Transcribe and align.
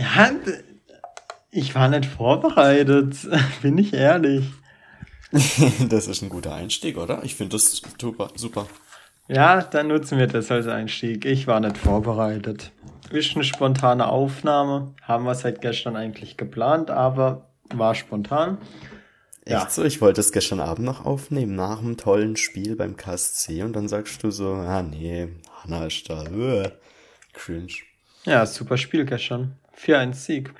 Ja, 0.00 0.30
ich 1.50 1.74
war 1.74 1.88
nicht 1.88 2.06
vorbereitet, 2.06 3.16
bin 3.62 3.76
ich 3.78 3.92
ehrlich. 3.92 4.46
das 5.88 6.08
ist 6.08 6.22
ein 6.22 6.28
guter 6.28 6.54
Einstieg, 6.54 6.96
oder? 6.96 7.22
Ich 7.22 7.34
finde 7.34 7.56
das 7.56 7.82
super, 8.00 8.30
super. 8.34 8.66
Ja, 9.28 9.62
dann 9.62 9.88
nutzen 9.88 10.18
wir 10.18 10.26
das 10.26 10.50
als 10.50 10.66
Einstieg. 10.66 11.24
Ich 11.24 11.46
war 11.46 11.60
nicht 11.60 11.78
vorbereitet. 11.78 12.72
Ist 13.10 13.34
eine 13.34 13.44
spontane 13.44 14.08
Aufnahme. 14.08 14.94
Haben 15.02 15.24
wir 15.24 15.34
seit 15.34 15.60
gestern 15.60 15.96
eigentlich 15.96 16.36
geplant, 16.36 16.90
aber 16.90 17.46
war 17.72 17.94
spontan. 17.94 18.58
Ja. 19.46 19.62
Echt 19.62 19.72
so? 19.72 19.84
Ich 19.84 20.00
wollte 20.00 20.20
es 20.20 20.32
gestern 20.32 20.60
Abend 20.60 20.84
noch 20.84 21.04
aufnehmen, 21.04 21.54
nach 21.54 21.78
einem 21.78 21.96
tollen 21.96 22.36
Spiel 22.36 22.74
beim 22.74 22.96
KSC 22.96 23.62
und 23.62 23.74
dann 23.74 23.88
sagst 23.88 24.22
du 24.22 24.30
so, 24.30 24.52
ah 24.52 24.82
nee, 24.82 25.28
Hanna 25.62 25.86
ist 25.86 26.08
da. 26.08 26.24
Uah. 26.30 26.72
Cringe. 27.32 27.72
Ja, 28.24 28.44
super 28.46 28.76
Spiel 28.76 29.04
gestern. 29.04 29.59
4-1 29.82 30.14
Sieg. 30.14 30.54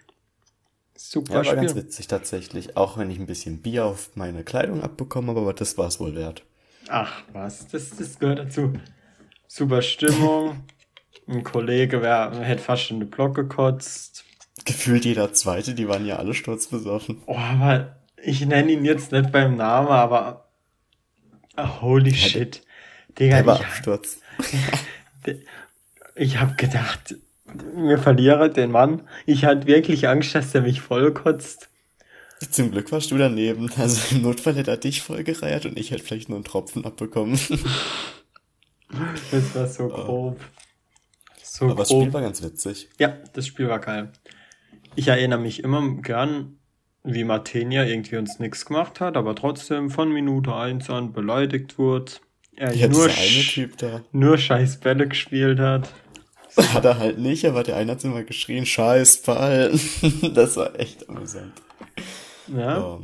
Super 0.97 1.33
ja, 1.33 1.37
war 1.39 1.45
Spiel. 1.45 1.57
ganz 1.57 1.75
witzig 1.75 2.09
tatsächlich. 2.09 2.77
Auch 2.77 2.99
wenn 2.99 3.11
ich 3.11 3.19
ein 3.19 3.27
bisschen 3.27 3.63
Bier 3.63 3.87
auf 3.87 4.11
meine 4.17 4.45
Kleidung 4.45 4.83
abbekommen 4.83 5.31
habe, 5.31 5.41
aber 5.41 5.55
das 5.55 5.79
war 5.79 5.89
es 5.89 5.99
wohl 5.99 6.15
wert. 6.15 6.45
Ach 6.89 7.23
was, 7.33 7.69
das, 7.69 7.91
das 7.91 8.19
gehört 8.19 8.39
dazu. 8.39 8.73
Super 9.47 9.83
Stimmung. 9.83 10.65
Ein 11.27 11.45
Kollege 11.45 12.03
wer, 12.03 12.33
hätte 12.41 12.63
fast 12.63 12.91
in 12.91 13.01
den 13.01 13.11
Block 13.11 13.35
gekotzt. 13.35 14.25
Gefühlt 14.65 15.05
jeder 15.05 15.33
Zweite, 15.33 15.75
die 15.75 15.89
waren 15.89 16.05
ja 16.05 16.17
alle 16.17 16.35
sturzbesoffen. 16.35 17.23
Oh, 17.27 17.37
aber 17.37 17.97
ich 18.23 18.45
nenne 18.45 18.73
ihn 18.73 18.85
jetzt 18.85 19.13
nicht 19.13 19.33
beim 19.33 19.57
Namen, 19.57 19.89
aber 19.89 20.51
oh, 21.57 21.81
holy 21.81 22.11
ja, 22.11 22.17
shit. 22.17 22.63
Digga, 23.19 23.43
der 23.43 23.55
ich, 23.55 23.61
Absturz. 23.61 24.19
ich 26.15 26.39
hab 26.39 26.59
gedacht, 26.59 27.15
mir 27.75 27.99
verliere 27.99 28.51
den 28.51 28.71
Mann. 28.71 29.03
Ich 29.27 29.45
hatte 29.45 29.67
wirklich 29.67 30.09
Angst, 30.09 30.35
dass 30.35 30.55
er 30.55 30.63
mich 30.63 30.81
vollkotzt. 30.81 31.69
Zum 32.51 32.71
Glück 32.71 32.91
warst 32.91 33.11
du 33.11 33.19
daneben. 33.19 33.71
Also 33.77 34.15
im 34.15 34.23
Notfall 34.23 34.55
hätte 34.55 34.71
er 34.71 34.77
dich 34.79 35.03
vollgereiert 35.03 35.67
und 35.67 35.79
ich 35.79 35.91
hätte 35.91 36.03
vielleicht 36.03 36.29
nur 36.29 36.39
einen 36.39 36.45
Tropfen 36.45 36.85
abbekommen. 36.85 37.39
Das 39.31 39.55
war 39.55 39.69
so 39.69 39.87
grob. 39.87 40.41
So 41.45 41.67
Aber 41.67 41.75
grob. 41.75 41.79
das 41.79 41.89
Spiel 41.91 42.13
war 42.13 42.21
ganz 42.23 42.43
witzig. 42.43 42.89
Ja, 42.99 43.19
das 43.33 43.47
Spiel 43.47 43.69
war 43.69 43.79
geil. 43.79 44.11
Ich 44.97 45.07
erinnere 45.07 45.39
mich 45.39 45.63
immer 45.63 45.97
gern, 46.03 46.59
wie 47.05 47.25
Martenia 47.25 47.85
irgendwie 47.85 48.17
uns 48.17 48.39
nichts 48.39 48.67
gemacht 48.67 49.01
hat, 49.01 49.17
aber 49.17 49.35
trotzdem 49.35 49.91
von 49.91 50.13
Minute 50.13 50.55
1 50.55 50.91
an 50.91 51.13
beleidigt 51.13 51.79
wurde. 51.79 52.13
Er 52.57 52.75
ja, 52.75 52.89
nur, 52.89 53.09
da. 53.79 54.03
nur 54.13 54.37
scheiß 54.37 54.81
Bälle 54.81 55.09
gespielt 55.09 55.61
hat. 55.61 55.89
Hat 56.75 56.85
er 56.85 56.99
halt 56.99 57.19
nicht, 57.19 57.45
aber 57.47 57.63
der 57.63 57.77
eine 57.77 57.93
hat 57.93 58.05
immer 58.05 58.25
geschrien, 58.25 58.67
scheiß 58.67 59.23
Ball. 59.23 59.73
das 60.35 60.57
war 60.57 60.79
echt 60.79 61.09
amüsant. 61.09 61.53
Ja. 62.49 62.81
Oh. 62.83 63.01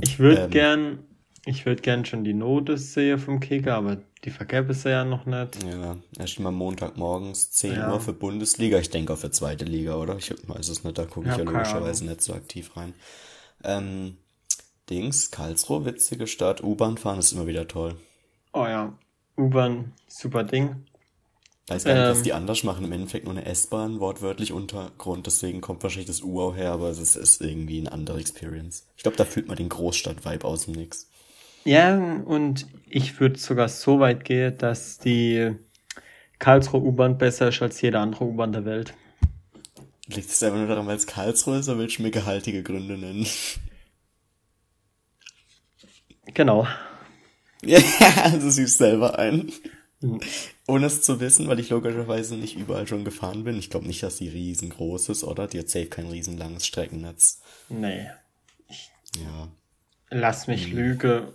Ich 0.00 0.18
würde 0.18 0.42
ähm, 0.42 0.50
gern, 0.50 0.98
ich 1.46 1.66
würde 1.66 1.82
gern 1.82 2.04
schon 2.04 2.24
die 2.24 2.34
Note 2.34 2.76
sehen 2.76 3.18
vom 3.18 3.40
Kicker, 3.40 3.74
aber 3.74 3.98
die 4.24 4.30
vergäbe 4.30 4.72
es 4.72 4.84
ja 4.84 5.04
noch 5.04 5.24
nicht. 5.26 5.62
Ja, 5.64 5.96
erst 6.18 6.40
mal 6.40 6.50
Montagmorgens 6.50 7.50
10 7.52 7.74
ja. 7.74 7.92
Uhr 7.92 8.00
für 8.00 8.12
Bundesliga. 8.12 8.78
Ich 8.78 8.90
denke 8.90 9.14
auch 9.14 9.18
für 9.18 9.30
zweite 9.30 9.64
Liga, 9.64 9.96
oder? 9.96 10.16
Ich 10.16 10.30
weiß 10.46 10.68
es 10.68 10.84
nicht, 10.84 10.98
da 10.98 11.06
gucke 11.06 11.28
ich 11.30 11.36
ja, 11.36 11.44
ja 11.44 11.50
logischerweise 11.50 12.04
nicht 12.04 12.22
so 12.22 12.34
aktiv 12.34 12.76
rein. 12.76 12.94
Ähm, 13.64 14.18
Dings, 14.90 15.30
Karlsruhe, 15.30 15.84
witzige 15.84 16.26
Stadt. 16.26 16.62
U-Bahn 16.62 16.98
fahren 16.98 17.18
ist 17.18 17.32
immer 17.32 17.46
wieder 17.46 17.66
toll. 17.68 17.94
Oh 18.52 18.66
ja, 18.66 18.92
U-Bahn, 19.38 19.92
super 20.08 20.44
Ding. 20.44 20.84
Weiß 21.70 21.84
gar 21.84 21.94
nicht, 21.94 22.02
ähm, 22.02 22.10
was 22.10 22.22
die 22.22 22.32
anders 22.32 22.64
machen. 22.64 22.84
Im 22.84 22.90
Endeffekt 22.90 23.26
nur 23.26 23.32
eine 23.32 23.46
S-Bahn, 23.46 24.00
wortwörtlich 24.00 24.52
Untergrund. 24.52 25.26
Deswegen 25.26 25.60
kommt 25.60 25.84
wahrscheinlich 25.84 26.08
das 26.08 26.20
U 26.20 26.40
auch 26.40 26.56
her, 26.56 26.72
aber 26.72 26.90
es 26.90 26.98
ist, 26.98 27.40
irgendwie 27.40 27.78
eine 27.78 27.92
andere 27.92 28.18
Experience. 28.18 28.88
Ich 28.96 29.04
glaube, 29.04 29.16
da 29.16 29.24
fühlt 29.24 29.46
man 29.46 29.56
den 29.56 29.68
Großstadt-Vibe 29.68 30.44
aus 30.44 30.64
dem 30.64 30.74
Nix. 30.74 31.08
Ja, 31.64 31.96
und 31.96 32.66
ich 32.88 33.20
würde 33.20 33.38
sogar 33.38 33.68
so 33.68 34.00
weit 34.00 34.24
gehen, 34.24 34.58
dass 34.58 34.98
die 34.98 35.54
Karlsruhe 36.40 36.80
U-Bahn 36.80 37.18
besser 37.18 37.48
ist 37.48 37.62
als 37.62 37.80
jede 37.80 38.00
andere 38.00 38.24
U-Bahn 38.24 38.50
der 38.50 38.64
Welt. 38.64 38.94
Liegt 40.08 40.28
es 40.28 40.42
einfach 40.42 40.58
nur 40.58 40.66
daran, 40.66 40.88
weil 40.88 40.96
es 40.96 41.06
Karlsruhe 41.06 41.58
ist, 41.58 41.68
oder 41.68 41.78
willst 41.78 41.98
du 41.98 42.02
mir 42.02 42.10
gehaltige 42.10 42.64
Gründe 42.64 42.98
nennen? 42.98 43.26
Genau. 46.34 46.66
Ja, 47.62 47.78
du 48.30 48.50
siehst 48.50 48.78
selber 48.78 49.18
ein. 49.18 49.52
Ohne 50.70 50.86
es 50.86 51.02
zu 51.02 51.18
wissen, 51.18 51.48
weil 51.48 51.58
ich 51.58 51.70
logischerweise 51.70 52.36
nicht 52.36 52.56
überall 52.56 52.86
schon 52.86 53.04
gefahren 53.04 53.42
bin. 53.42 53.58
Ich 53.58 53.70
glaube 53.70 53.88
nicht, 53.88 54.04
dass 54.04 54.18
die 54.18 54.28
riesengroß 54.28 55.08
ist, 55.08 55.24
oder? 55.24 55.48
Die 55.48 55.58
hat 55.58 55.68
safe 55.68 55.86
kein 55.86 56.06
riesenlanges 56.06 56.64
Streckennetz. 56.64 57.42
Nee. 57.68 58.08
Ich 58.68 58.92
ja. 59.16 59.48
Lass 60.10 60.46
mich 60.46 60.66
hm. 60.66 60.76
lüge. 60.76 61.34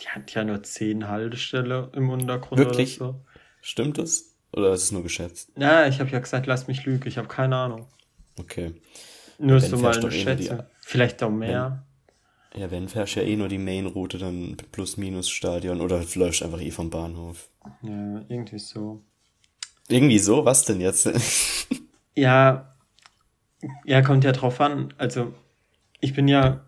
Die 0.00 0.08
hat 0.08 0.34
ja 0.34 0.44
nur 0.44 0.62
zehn 0.62 1.08
Haltestelle 1.08 1.90
im 1.94 2.10
Untergrund 2.10 2.58
Wirklich? 2.58 3.00
oder 3.00 3.12
so. 3.12 3.24
Stimmt 3.62 3.96
das? 3.96 4.36
Oder 4.52 4.72
ist 4.74 4.82
es 4.82 4.92
nur 4.92 5.02
geschätzt? 5.02 5.52
Ja, 5.56 5.86
ich 5.86 5.98
habe 5.98 6.10
ja 6.10 6.18
gesagt, 6.18 6.46
lass 6.46 6.66
mich 6.66 6.84
lüge. 6.84 7.08
Ich 7.08 7.16
habe 7.16 7.28
keine 7.28 7.56
Ahnung. 7.56 7.86
Okay. 8.38 8.74
Nur 9.38 9.60
so 9.60 9.78
mal 9.78 9.96
eine 9.96 10.12
Schätze. 10.12 10.70
Vielleicht 10.82 11.22
auch 11.22 11.30
mehr. 11.30 11.85
Ja, 12.56 12.70
wenn 12.70 12.88
fährst 12.88 13.16
du 13.16 13.20
ja 13.20 13.26
eh 13.26 13.36
nur 13.36 13.48
die 13.48 13.58
Main-Route, 13.58 14.16
dann 14.16 14.56
Plus-Minus-Stadion 14.72 15.82
oder 15.82 16.02
läufst 16.14 16.42
einfach 16.42 16.60
eh 16.60 16.70
vom 16.70 16.88
Bahnhof. 16.88 17.50
Ja, 17.82 18.22
irgendwie 18.28 18.58
so. 18.58 19.02
Irgendwie 19.88 20.18
so? 20.18 20.44
Was 20.46 20.64
denn 20.64 20.80
jetzt? 20.80 21.06
ja, 22.14 22.74
ja, 23.84 24.00
kommt 24.00 24.24
ja 24.24 24.32
drauf 24.32 24.60
an. 24.60 24.94
Also, 24.96 25.34
ich 26.00 26.14
bin 26.14 26.28
ja, 26.28 26.64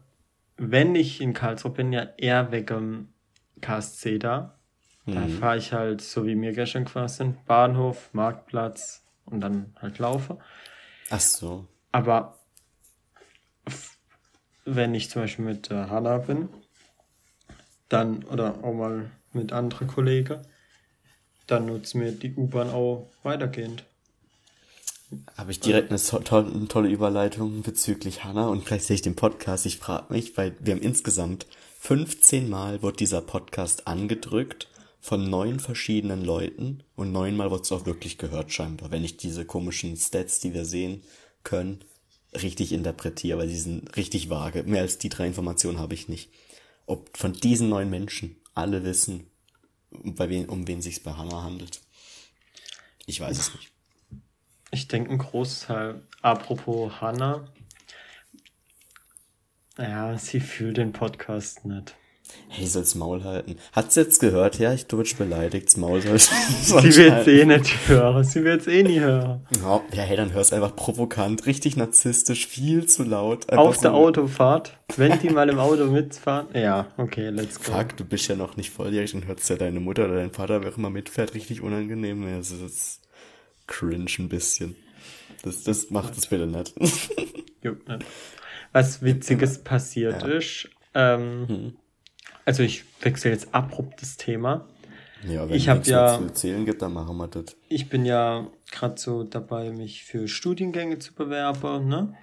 wenn 0.58 0.94
ich 0.94 1.22
in 1.22 1.32
Karlsruhe 1.32 1.72
bin, 1.72 1.92
ja 1.92 2.08
eher 2.18 2.52
weg 2.52 2.70
am 2.70 3.08
KSC 3.62 4.18
da. 4.18 4.58
Da 5.06 5.20
mhm. 5.20 5.38
fahre 5.38 5.56
ich 5.56 5.72
halt, 5.72 6.02
so 6.02 6.26
wie 6.26 6.38
wir 6.38 6.52
gestern 6.52 6.84
gefahren 6.84 7.08
sind, 7.08 7.46
Bahnhof, 7.46 8.10
Marktplatz 8.12 9.06
und 9.24 9.40
dann 9.40 9.74
halt 9.80 9.98
laufe. 9.98 10.38
Ach 11.08 11.20
so. 11.20 11.66
Aber 11.92 12.38
wenn 14.74 14.94
ich 14.94 15.10
zum 15.10 15.22
Beispiel 15.22 15.44
mit 15.44 15.70
äh, 15.70 15.74
Hanna 15.74 16.18
bin, 16.18 16.48
dann, 17.88 18.24
oder 18.24 18.62
auch 18.62 18.74
mal 18.74 19.10
mit 19.32 19.52
anderen 19.52 19.88
Kollegen, 19.88 20.40
dann 21.46 21.66
nutzen 21.66 22.00
wir 22.00 22.12
die 22.12 22.34
U-Bahn 22.34 22.70
auch 22.70 23.08
weitergehend. 23.22 23.84
Habe 25.36 25.52
ich 25.52 25.60
direkt 25.60 25.90
eine, 25.90 25.98
to 25.98 26.36
eine, 26.36 26.68
tolle 26.68 26.90
Überleitung 26.90 27.62
bezüglich 27.62 28.24
Hanna 28.24 28.48
und 28.48 28.66
gleichzeitig 28.66 29.02
den 29.02 29.16
Podcast. 29.16 29.64
Ich 29.64 29.78
frage 29.78 30.12
mich, 30.12 30.36
weil 30.36 30.54
wir 30.60 30.74
haben 30.74 30.82
insgesamt 30.82 31.46
15 31.80 32.50
Mal 32.50 32.82
wird 32.82 33.00
dieser 33.00 33.22
Podcast 33.22 33.86
angedrückt 33.86 34.68
von 35.00 35.30
neun 35.30 35.60
verschiedenen 35.60 36.24
Leuten 36.24 36.82
und 36.96 37.12
neunmal 37.12 37.50
wird 37.50 37.64
es 37.64 37.72
auch 37.72 37.86
wirklich 37.86 38.18
gehört 38.18 38.52
scheinbar, 38.52 38.90
wenn 38.90 39.04
ich 39.04 39.16
diese 39.16 39.46
komischen 39.46 39.96
Stats, 39.96 40.40
die 40.40 40.52
wir 40.52 40.66
sehen 40.66 41.02
können, 41.44 41.80
richtig 42.42 42.72
interpretiere, 42.72 43.38
weil 43.38 43.48
sie 43.48 43.58
sind 43.58 43.96
richtig 43.96 44.30
vage. 44.30 44.62
Mehr 44.64 44.82
als 44.82 44.98
die 44.98 45.08
drei 45.08 45.26
Informationen 45.26 45.78
habe 45.78 45.94
ich 45.94 46.08
nicht. 46.08 46.30
Ob 46.86 47.16
von 47.16 47.32
diesen 47.32 47.68
neun 47.68 47.90
Menschen 47.90 48.36
alle 48.54 48.84
wissen, 48.84 49.30
bei 49.90 50.28
wen, 50.28 50.48
um 50.48 50.66
wen 50.66 50.82
sich 50.82 51.02
bei 51.02 51.12
Hannah 51.12 51.42
handelt. 51.42 51.80
Ich 53.06 53.20
weiß 53.20 53.38
es 53.38 53.54
nicht. 53.54 53.72
Ich 54.70 54.88
denke 54.88 55.12
ein 55.12 55.18
Großteil. 55.18 56.02
Apropos 56.20 57.00
Hannah. 57.00 57.46
Ja, 59.78 60.18
sie 60.18 60.40
fühlt 60.40 60.76
den 60.76 60.92
Podcast 60.92 61.64
nicht. 61.64 61.94
Hey, 62.50 62.66
soll's 62.66 62.94
Maul 62.94 63.24
halten. 63.24 63.56
Hat's 63.72 63.94
jetzt 63.94 64.20
gehört? 64.20 64.58
Ja, 64.58 64.72
ich 64.72 64.86
deutsch 64.86 65.16
beleidigt. 65.16 65.76
Maul 65.76 66.00
soll 66.00 66.18
Sie 66.82 66.96
wird's 66.96 67.26
eh 67.26 67.44
nicht 67.44 67.88
hören. 67.88 68.24
Sie 68.24 68.42
wird's 68.42 68.66
eh 68.66 68.82
nie 68.82 69.00
hören. 69.00 69.46
Ja, 69.62 69.82
ja 69.92 70.02
hey, 70.02 70.16
dann 70.16 70.32
hör's 70.32 70.52
einfach 70.52 70.74
provokant, 70.74 71.46
richtig 71.46 71.76
narzisstisch, 71.76 72.46
viel 72.46 72.86
zu 72.86 73.04
laut. 73.04 73.52
Auf 73.52 73.76
so 73.76 73.82
der 73.82 73.94
Autofahrt. 73.94 74.78
Wenn 74.96 75.18
die 75.20 75.30
mal 75.30 75.48
im 75.48 75.58
Auto 75.58 75.84
mitfahren. 75.84 76.48
Ja, 76.54 76.86
okay, 76.96 77.28
let's 77.28 77.62
go. 77.62 77.72
Fuck, 77.72 77.96
du 77.96 78.04
bist 78.04 78.28
ja 78.28 78.36
noch 78.36 78.56
nicht 78.56 78.70
volljährig 78.70 79.14
und 79.14 79.26
hörst 79.26 79.48
ja 79.50 79.56
deine 79.56 79.80
Mutter 79.80 80.06
oder 80.06 80.16
dein 80.16 80.32
Vater, 80.32 80.62
wer 80.62 80.70
auch 80.70 80.78
immer 80.78 80.90
mitfährt, 80.90 81.34
richtig 81.34 81.60
unangenehm. 81.60 82.26
Ja, 82.28 82.38
das 82.38 82.50
ist 82.50 83.00
cringe 83.66 84.10
ein 84.18 84.28
bisschen. 84.28 84.74
Das, 85.42 85.62
das 85.64 85.90
macht 85.90 86.16
es 86.16 86.26
bitte 86.26 86.46
nicht. 86.46 86.74
Juckt 87.62 87.88
nicht. 87.88 88.04
Was 88.72 89.02
Witziges 89.02 89.62
passiert 89.62 90.22
ja. 90.22 90.28
ist, 90.28 90.68
ähm, 90.94 91.44
hm 91.46 91.72
also 92.48 92.62
ich 92.62 92.82
wechsle 93.02 93.30
jetzt 93.30 93.54
abrupt 93.54 94.00
das 94.00 94.16
Thema. 94.16 94.66
Ja, 95.22 95.46
wenn 95.46 95.54
ich 95.54 95.68
habe 95.68 95.82
ja 95.82 96.16
zu 96.16 96.24
erzählen 96.24 96.64
gibt, 96.64 96.80
dann 96.80 96.94
machen 96.94 97.18
wir 97.18 97.28
das. 97.28 97.54
Ich 97.68 97.90
bin 97.90 98.06
ja 98.06 98.46
gerade 98.70 98.96
so 98.96 99.22
dabei, 99.22 99.70
mich 99.70 100.04
für 100.04 100.28
Studiengänge 100.28 100.98
zu 100.98 101.12
bewerben, 101.12 101.88
ne? 101.88 102.14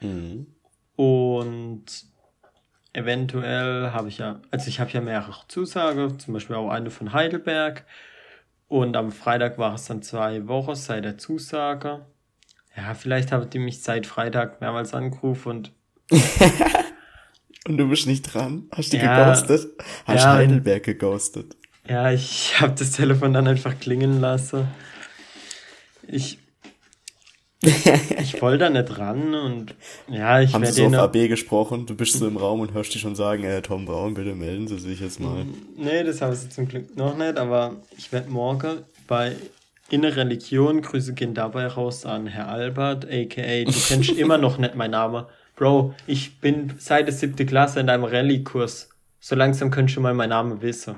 Mhm. 0.00 0.48
Und 0.96 1.84
eventuell 2.92 3.92
habe 3.92 4.08
ich 4.08 4.18
ja, 4.18 4.40
also 4.50 4.66
ich 4.66 4.80
habe 4.80 4.90
ja 4.90 5.00
mehrere 5.02 5.46
Zusagen, 5.46 6.18
zum 6.18 6.34
Beispiel 6.34 6.56
auch 6.56 6.70
eine 6.70 6.90
von 6.90 7.12
Heidelberg. 7.12 7.84
Und 8.66 8.96
am 8.96 9.12
Freitag 9.12 9.56
war 9.56 9.74
es 9.74 9.84
dann 9.84 10.02
zwei 10.02 10.48
Wochen 10.48 10.74
seit 10.74 11.04
der 11.04 11.16
Zusage. 11.16 12.04
Ja, 12.76 12.94
vielleicht 12.94 13.30
habt 13.30 13.54
ihr 13.54 13.60
mich 13.60 13.84
seit 13.84 14.08
Freitag 14.08 14.60
mehrmals 14.60 14.94
angerufen 14.94 15.48
und. 15.48 15.72
und 17.70 17.78
du 17.78 17.88
bist 17.88 18.06
nicht 18.06 18.22
dran? 18.22 18.64
Hast 18.72 18.92
du 18.92 18.96
ja, 18.96 19.24
geghostet? 19.24 19.68
Hast 20.04 20.24
ja, 20.24 20.34
Heidelberg 20.34 20.82
geghostet? 20.82 21.56
Ja, 21.88 22.10
ich 22.10 22.54
habe 22.60 22.74
das 22.76 22.92
Telefon 22.92 23.32
dann 23.32 23.46
einfach 23.46 23.78
klingen 23.78 24.20
lassen. 24.20 24.66
Ich. 26.06 26.38
ich 27.62 28.40
wollte 28.40 28.58
da 28.58 28.70
nicht 28.70 28.98
ran 28.98 29.34
und 29.34 29.74
ja, 30.08 30.40
ich. 30.40 30.54
Haben 30.54 30.64
Sie 30.64 30.72
so 30.72 30.86
auf 30.86 30.94
AB 30.94 31.28
gesprochen? 31.28 31.86
Du 31.86 31.94
bist 31.94 32.14
so 32.14 32.26
im 32.26 32.38
Raum 32.38 32.60
und 32.60 32.72
hörst 32.72 32.94
dich 32.94 33.02
schon 33.02 33.14
sagen, 33.14 33.44
äh, 33.44 33.60
Tom 33.60 33.84
Braun, 33.84 34.14
bitte 34.14 34.34
melden 34.34 34.66
Sie 34.66 34.78
sich 34.78 34.98
jetzt 34.98 35.20
mal. 35.20 35.44
Nee, 35.76 36.02
das 36.02 36.22
haben 36.22 36.34
sie 36.34 36.48
zum 36.48 36.66
Glück 36.66 36.96
noch 36.96 37.16
nicht, 37.18 37.36
aber 37.36 37.76
ich 37.98 38.10
werde 38.12 38.30
morgen 38.30 38.78
bei 39.06 39.36
Inne 39.90 40.16
Religion, 40.16 40.80
Grüße 40.80 41.12
gehen 41.12 41.34
dabei 41.34 41.66
raus 41.66 42.06
an 42.06 42.26
Herr 42.26 42.48
Albert, 42.48 43.04
aka, 43.04 43.64
du 43.64 43.72
kennst 43.72 44.10
immer 44.16 44.38
noch 44.38 44.56
nicht 44.56 44.74
meinen 44.74 44.92
Namen. 44.92 45.26
Bro, 45.60 45.94
ich 46.06 46.40
bin 46.40 46.72
seit 46.78 47.06
der 47.06 47.12
siebten 47.12 47.44
Klasse 47.44 47.80
in 47.80 47.86
deinem 47.86 48.04
Rallye-Kurs. 48.04 48.88
So 49.18 49.36
langsam 49.36 49.70
könntest 49.70 49.98
du 49.98 50.00
mal 50.00 50.14
meinen 50.14 50.30
Namen 50.30 50.62
wissen. 50.62 50.96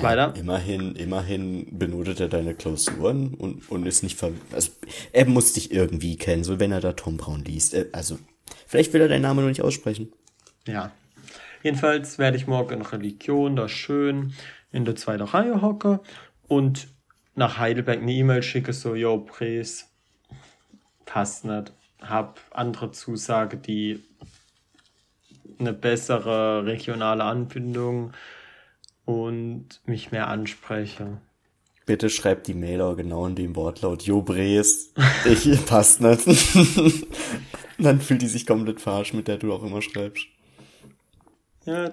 Weiter? 0.00 0.32
Immerhin, 0.34 0.96
immerhin 0.96 1.78
benotet 1.78 2.20
er 2.20 2.28
deine 2.28 2.54
Klausuren 2.54 3.34
und, 3.34 3.70
und 3.70 3.84
ist 3.84 4.02
nicht 4.02 4.18
ver 4.18 4.32
also 4.50 4.70
er 5.12 5.26
muss 5.26 5.52
dich 5.52 5.72
irgendwie 5.72 6.16
kennen, 6.16 6.42
so 6.42 6.58
wenn 6.58 6.72
er 6.72 6.80
da 6.80 6.94
Tom 6.94 7.18
Braun 7.18 7.44
liest. 7.44 7.76
Also, 7.92 8.18
vielleicht 8.66 8.94
will 8.94 9.02
er 9.02 9.08
deinen 9.08 9.22
Namen 9.22 9.40
noch 9.40 9.50
nicht 9.50 9.62
aussprechen. 9.62 10.10
Ja. 10.66 10.90
Jedenfalls 11.62 12.18
werde 12.18 12.38
ich 12.38 12.46
morgen 12.46 12.76
in 12.76 12.82
Religion 12.82 13.56
da 13.56 13.68
schön 13.68 14.32
in 14.72 14.86
der 14.86 14.96
zweiten 14.96 15.24
Reihe 15.24 15.60
hocken 15.60 15.98
und 16.48 16.88
nach 17.34 17.58
Heidelberg 17.58 18.00
eine 18.00 18.12
E-Mail 18.12 18.42
schicke, 18.42 18.72
so, 18.72 18.94
yo, 18.94 19.18
Pres, 19.18 19.90
passt 21.04 21.44
nicht. 21.44 21.74
Hab 22.00 22.40
andere 22.50 22.92
Zusage, 22.92 23.56
die 23.56 24.02
eine 25.58 25.72
bessere 25.72 26.64
regionale 26.64 27.24
Anbindung 27.24 28.12
und 29.04 29.80
mich 29.84 30.10
mehr 30.10 30.28
anspreche. 30.28 31.18
Bitte 31.86 32.08
schreib 32.08 32.44
die 32.44 32.54
Mail 32.54 32.80
auch 32.82 32.96
genau 32.96 33.26
in 33.26 33.34
dem 33.34 33.56
Wortlaut. 33.56 34.02
Jo 34.02 34.22
Bres, 34.22 34.92
ich 35.24 35.66
passt 35.66 36.00
nicht. 36.00 36.26
Dann 37.78 38.00
fühlt 38.00 38.22
die 38.22 38.28
sich 38.28 38.46
komplett 38.46 38.80
verarscht, 38.80 39.14
mit 39.14 39.26
der 39.26 39.38
du 39.38 39.52
auch 39.52 39.62
immer 39.62 39.82
schreibst. 39.82 40.26
Ja, 41.64 41.90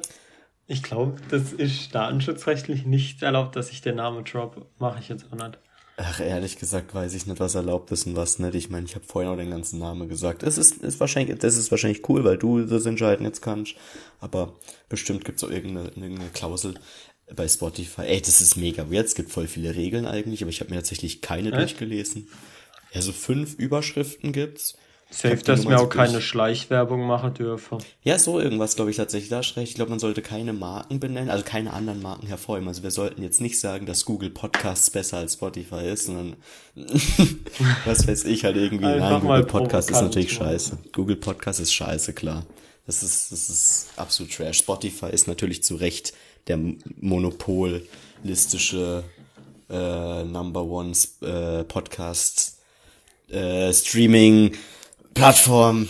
ich 0.68 0.84
glaube, 0.84 1.16
das 1.30 1.54
ist 1.54 1.96
datenschutzrechtlich 1.96 2.86
nicht 2.86 3.24
erlaubt, 3.24 3.56
dass 3.56 3.72
ich 3.72 3.82
den 3.82 3.96
Namen 3.96 4.26
drop. 4.26 4.68
Mache 4.80 5.00
ich 5.00 5.10
jetzt 5.10 5.26
auch 5.32 5.36
nicht. 5.36 5.58
Ach, 6.00 6.20
ehrlich 6.20 6.58
gesagt 6.58 6.94
weiß 6.94 7.16
ich 7.16 7.26
nicht, 7.26 7.40
was 7.40 7.56
erlaubt 7.56 7.92
ist 7.92 8.06
und 8.06 8.16
was 8.16 8.38
nicht. 8.38 8.54
Ich 8.54 8.70
meine, 8.70 8.86
ich 8.86 8.94
habe 8.94 9.06
vorhin 9.06 9.32
auch 9.32 9.36
den 9.36 9.50
ganzen 9.50 9.80
Namen 9.80 10.08
gesagt. 10.08 10.44
Es 10.44 10.60
ist, 10.60 10.78
ist 10.84 11.00
wahrscheinlich, 11.00 11.40
das 11.40 11.58
ist 11.58 11.72
wahrscheinlich 11.72 12.08
cool, 12.08 12.24
weil 12.24 12.38
du 12.38 12.64
das 12.66 12.86
entscheiden 12.86 13.26
jetzt 13.26 13.42
kannst. 13.42 13.74
Aber 14.20 14.60
bestimmt 14.90 15.26
gibt's 15.26 15.44
auch 15.44 15.50
irgendeine, 15.50 15.90
irgendeine 15.90 16.30
Klausel 16.30 16.76
bei 17.36 17.48
Spotify. 17.48 18.04
Ey, 18.04 18.22
das 18.22 18.42
ist 18.42 18.58
mega 18.58 18.92
weird. 18.92 19.08
Es 19.08 19.16
gibt 19.16 19.32
voll 19.32 19.48
viele 19.48 19.76
Regeln 19.76 20.06
eigentlich, 20.06 20.44
aber 20.44 20.52
ich 20.52 20.60
habe 20.60 20.70
mir 20.70 20.76
tatsächlich 20.76 21.22
keine 21.22 21.50
Echt? 21.50 21.58
durchgelesen. 21.58 22.30
Ja, 22.94 23.02
so 23.02 23.12
fünf 23.12 23.56
Überschriften 23.56 24.34
gibt's. 24.34 24.78
Safe, 25.10 25.38
dass 25.38 25.68
wir 25.68 25.80
auch 25.80 25.90
keine 25.90 26.22
Schleichwerbung 26.22 27.08
machen 27.08 27.34
dürfen. 27.34 27.78
Ja, 28.04 28.20
so 28.20 28.42
irgendwas, 28.42 28.76
glaube 28.76 28.92
ich, 28.92 28.98
tatsächlich. 28.98 29.30
Da 29.30 29.40
recht. 29.40 29.58
Ich 29.58 29.76
glaube, 29.76 29.90
man 29.90 30.00
sollte 30.00 30.22
keine 30.22 30.52
Marken 30.52 31.00
benennen, 31.00 31.30
also 31.30 31.46
keine 31.46 31.72
anderen 31.72 32.02
Marken 32.02 32.28
hervorheben. 32.28 32.68
Also 32.68 32.84
wir 32.84 32.92
sollten 32.92 33.24
jetzt 33.24 33.40
nicht 33.40 33.58
sagen, 33.60 33.86
dass 33.86 34.04
Google 34.04 34.30
Podcasts 34.30 34.90
besser 34.90 35.18
als 35.18 35.34
Spotify 35.34 35.88
ist, 35.88 36.08
sondern 36.08 36.36
was 37.86 38.06
weiß 38.06 38.26
ich 38.26 38.44
halt 38.44 38.58
irgendwie. 38.58 38.86
Nein, 38.86 39.22
Google 39.22 39.46
Podcast 39.46 39.90
ist 39.90 40.02
natürlich 40.02 40.34
scheiße. 40.34 40.78
Google 40.92 41.16
Podcast 41.16 41.62
ist 41.62 41.74
scheiße, 41.74 42.12
klar. 42.12 42.46
Das 42.86 43.02
ist, 43.02 43.32
das 43.32 43.50
ist 43.50 43.88
absolut 43.96 44.34
trash. 44.34 44.60
Spotify 44.60 45.10
ist 45.12 45.28
natürlich 45.28 45.64
zu 45.64 45.76
Recht 45.76 46.14
der 46.48 46.60
monopolistische 47.00 49.04
äh, 49.70 50.24
Number 50.24 50.64
One 50.64 50.94
äh, 51.22 51.64
Podcast 51.64 52.60
äh, 53.30 53.74
Streaming 53.74 54.54
Plattform 55.18 55.90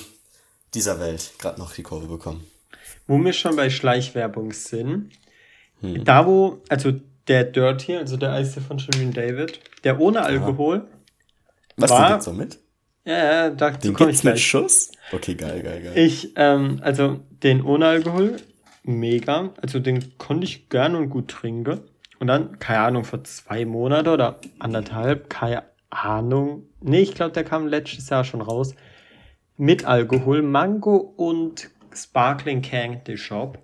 dieser 0.73 0.99
Welt 1.01 1.33
gerade 1.37 1.59
noch 1.59 1.73
die 1.73 1.83
Kurve 1.83 2.07
bekommen. 2.07 2.47
Wo 3.07 3.23
wir 3.23 3.33
schon 3.33 3.57
bei 3.57 3.69
Schleichwerbung 3.69 4.53
sind, 4.53 5.11
hm. 5.81 6.05
da 6.05 6.25
wo, 6.25 6.61
also 6.69 6.93
der 7.27 7.43
Dirty, 7.43 7.97
also 7.97 8.15
der 8.15 8.31
Eiste 8.31 8.61
von 8.61 8.79
Shirin 8.79 9.11
David, 9.11 9.59
der 9.83 9.99
ohne 9.99 10.21
Alkohol. 10.21 10.77
Aha. 10.77 10.87
Was 11.75 11.91
war, 11.91 12.09
gibt's 12.09 12.25
so 12.25 12.33
mit? 12.33 12.57
Ja, 13.03 13.17
ja, 13.17 13.49
da 13.49 13.71
den 13.71 13.93
komme 13.93 14.11
ich 14.11 14.21
gleich. 14.21 14.35
mit 14.35 14.41
Schuss? 14.41 14.91
Okay, 15.11 15.35
geil, 15.35 15.61
geil, 15.61 15.81
geil. 15.83 15.97
Ich, 15.97 16.31
ähm, 16.37 16.79
also 16.81 17.19
den 17.43 17.61
ohne 17.63 17.87
Alkohol, 17.87 18.37
mega. 18.83 19.53
Also 19.61 19.79
den 19.79 20.17
konnte 20.17 20.45
ich 20.45 20.69
gern 20.69 20.95
und 20.95 21.09
gut 21.09 21.27
trinken. 21.29 21.81
Und 22.19 22.27
dann, 22.27 22.59
keine 22.59 22.79
Ahnung, 22.79 23.03
vor 23.03 23.23
zwei 23.25 23.65
Monaten 23.65 24.07
oder 24.07 24.39
anderthalb, 24.59 25.29
keine 25.29 25.63
Ahnung. 25.89 26.63
Nee, 26.79 27.01
ich 27.01 27.13
glaube, 27.13 27.33
der 27.33 27.43
kam 27.43 27.67
letztes 27.67 28.09
Jahr 28.09 28.23
schon 28.23 28.41
raus 28.41 28.73
mit 29.57 29.85
Alkohol, 29.85 30.41
Mango 30.41 30.95
und 30.95 31.69
Sparkling 31.93 32.61
Candy 32.61 33.17
Shop. 33.17 33.59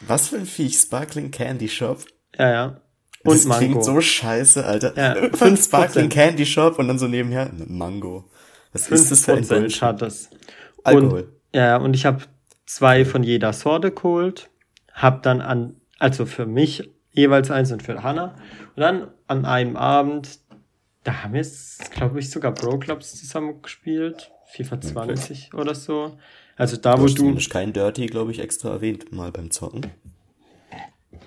Was 0.00 0.28
für 0.28 0.36
ein 0.36 0.46
Viech, 0.46 0.78
Sparkling 0.78 1.30
Candy 1.30 1.68
Shop? 1.68 2.04
Ja, 2.38 2.50
ja. 2.50 2.80
Und 3.24 3.34
das 3.34 3.44
Mango. 3.44 3.58
klingt 3.58 3.84
so 3.84 4.00
scheiße, 4.00 4.64
Alter. 4.64 4.96
Ja, 4.96 5.30
fünf 5.36 5.64
Sparkling 5.64 6.08
Candy 6.08 6.46
Shop 6.46 6.78
und 6.78 6.88
dann 6.88 6.98
so 6.98 7.08
nebenher 7.08 7.50
Mango. 7.66 8.30
Was 8.72 8.88
ist 8.88 9.10
das 9.10 9.24
für 9.24 9.34
ein 9.34 9.46
Bullshit? 9.46 9.82
hat 9.82 10.02
das. 10.02 10.30
Alkohol. 10.84 11.22
Und, 11.22 11.28
ja, 11.52 11.76
und 11.76 11.94
ich 11.94 12.06
habe 12.06 12.22
zwei 12.66 13.04
von 13.04 13.22
jeder 13.22 13.52
Sorte 13.52 13.90
geholt, 13.90 14.50
hab 14.92 15.22
dann 15.22 15.40
an, 15.40 15.80
also 15.98 16.26
für 16.26 16.46
mich 16.46 16.90
jeweils 17.10 17.50
eins 17.50 17.72
und 17.72 17.82
für 17.82 18.02
Hannah. 18.02 18.36
Und 18.76 18.82
dann 18.82 19.08
an 19.26 19.44
einem 19.44 19.76
Abend, 19.76 20.38
da 21.02 21.24
haben 21.24 21.34
wir 21.34 21.46
glaube 21.90 22.20
ich, 22.20 22.30
sogar 22.30 22.52
Pro 22.52 22.78
Clubs 22.78 23.18
zusammen 23.18 23.62
gespielt. 23.62 24.30
FIFA 24.46 24.80
20 24.80 25.50
okay. 25.52 25.60
oder 25.60 25.74
so. 25.74 26.16
Also 26.56 26.76
da, 26.76 26.94
du 26.94 27.02
wo 27.02 27.06
du. 27.06 27.34
Du 27.34 27.48
kein 27.48 27.72
Dirty, 27.72 28.06
glaube 28.06 28.30
ich, 28.30 28.40
extra 28.40 28.70
erwähnt, 28.70 29.12
mal 29.12 29.30
beim 29.30 29.50
Zocken. 29.50 29.86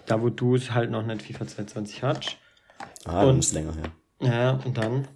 Da, 0.05 0.21
wo 0.21 0.29
du 0.29 0.55
es 0.55 0.71
halt 0.71 0.89
noch 0.89 1.05
nicht 1.05 1.21
FIFA 1.21 1.47
22 1.47 2.03
hast. 2.03 2.37
Ah, 3.05 3.23
und 3.25 3.39
ist 3.39 3.53
länger 3.53 3.75
her. 3.75 3.91
Ja, 4.21 4.51
und 4.65 4.77
dann 4.77 5.07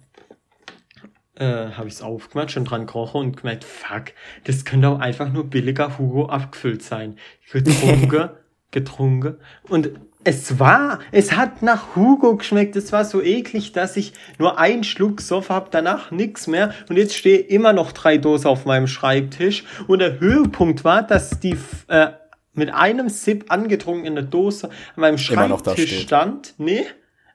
äh, 1.36 1.72
habe 1.72 1.88
ich 1.88 1.94
es 1.94 2.02
aufgemacht, 2.02 2.52
schon 2.52 2.64
dran 2.64 2.86
gerochen 2.86 3.20
und 3.20 3.36
gemerkt, 3.36 3.64
fuck, 3.64 4.12
das 4.44 4.64
könnte 4.64 4.88
auch 4.88 5.00
einfach 5.00 5.32
nur 5.32 5.44
billiger 5.44 5.98
Hugo 5.98 6.26
abgefüllt 6.26 6.82
sein. 6.82 7.18
Getrunken, 7.50 8.30
getrunken. 8.70 9.36
Und 9.68 9.90
es 10.24 10.58
war, 10.58 11.00
es 11.12 11.32
hat 11.32 11.62
nach 11.62 11.94
Hugo 11.94 12.36
geschmeckt. 12.36 12.76
Es 12.76 12.92
war 12.92 13.04
so 13.04 13.22
eklig, 13.22 13.72
dass 13.72 13.96
ich 13.96 14.12
nur 14.38 14.58
einen 14.58 14.82
Schluck 14.82 15.20
Sofa 15.20 15.54
habe, 15.54 15.68
danach 15.70 16.10
nichts 16.10 16.46
mehr. 16.46 16.72
Und 16.88 16.96
jetzt 16.96 17.14
stehe 17.14 17.38
immer 17.38 17.72
noch 17.72 17.92
drei 17.92 18.16
Dosen 18.16 18.48
auf 18.48 18.64
meinem 18.64 18.86
Schreibtisch. 18.86 19.64
Und 19.86 19.98
der 19.98 20.20
Höhepunkt 20.20 20.84
war, 20.84 21.02
dass 21.02 21.40
die 21.40 21.56
äh, 21.88 22.08
mit 22.54 22.72
einem 22.72 23.08
Sip 23.08 23.46
angetrunkene 23.48 24.24
Dose 24.24 24.68
an 24.68 24.72
meinem 24.96 25.18
Schreibtisch 25.18 26.00
stand. 26.00 26.54
Nee, 26.58 26.86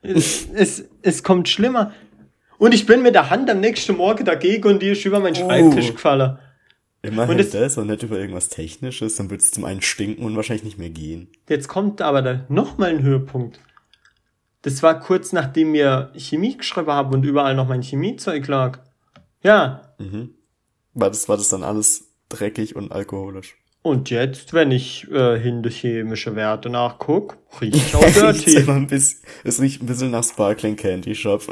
es, 0.02 0.48
es, 0.54 0.86
es 1.02 1.24
kommt 1.24 1.48
schlimmer. 1.48 1.94
Und 2.58 2.74
ich 2.74 2.86
bin 2.86 3.02
mit 3.02 3.16
der 3.16 3.30
Hand 3.30 3.50
am 3.50 3.60
nächsten 3.60 3.96
Morgen 3.96 4.26
dagegen 4.26 4.68
und 4.68 4.82
die 4.82 4.90
ist 4.90 5.06
über 5.06 5.20
meinen 5.20 5.36
Schreibtisch 5.36 5.90
oh. 5.92 5.94
gefallen. 5.94 6.40
Immerhin 7.02 7.40
und 7.40 7.54
das 7.54 7.78
und 7.78 7.88
nicht 7.88 8.04
über 8.04 8.20
irgendwas 8.20 8.50
Technisches, 8.50 9.16
dann 9.16 9.30
wird 9.30 9.42
es 9.42 9.52
zum 9.52 9.64
einen 9.64 9.82
stinken 9.82 10.26
und 10.26 10.36
wahrscheinlich 10.36 10.66
nicht 10.66 10.78
mehr 10.78 10.90
gehen. 10.90 11.30
Jetzt 11.48 11.70
kommt 11.70 12.02
aber 12.02 12.22
da 12.22 12.46
nochmal 12.50 12.90
ein 12.90 13.04
Höhepunkt. 13.04 13.60
Das 14.64 14.84
war 14.84 15.00
kurz 15.00 15.32
nachdem 15.32 15.72
wir 15.72 16.12
Chemie 16.18 16.58
geschrieben 16.58 16.92
haben 16.92 17.14
und 17.14 17.24
überall 17.24 17.56
noch 17.56 17.68
mein 17.68 17.82
Chemiezeug 17.82 18.46
lag. 18.48 18.80
Ja. 19.42 19.94
Mhm. 19.98 20.32
War 20.94 21.10
das, 21.10 21.30
war 21.30 21.38
das 21.38 21.48
dann 21.48 21.64
alles 21.64 22.10
dreckig 22.28 22.76
und 22.76 22.92
alkoholisch? 22.92 23.56
Und 23.82 24.10
jetzt, 24.10 24.54
wenn 24.54 24.72
ich 24.72 25.10
äh, 25.10 25.40
hinter 25.40 25.70
chemische 25.70 26.36
Werte 26.36 26.70
nachguck, 26.70 27.38
rieche 27.62 27.78
ich 27.78 27.96
auch 27.96 28.02
dirty. 28.02 28.58
es 29.46 29.62
riecht 29.62 29.82
ein 29.82 29.86
bisschen 29.86 30.12
nach 30.12 30.26
Sparkling 30.26 30.76
Candy 30.76 31.16
Shop. 31.16 31.44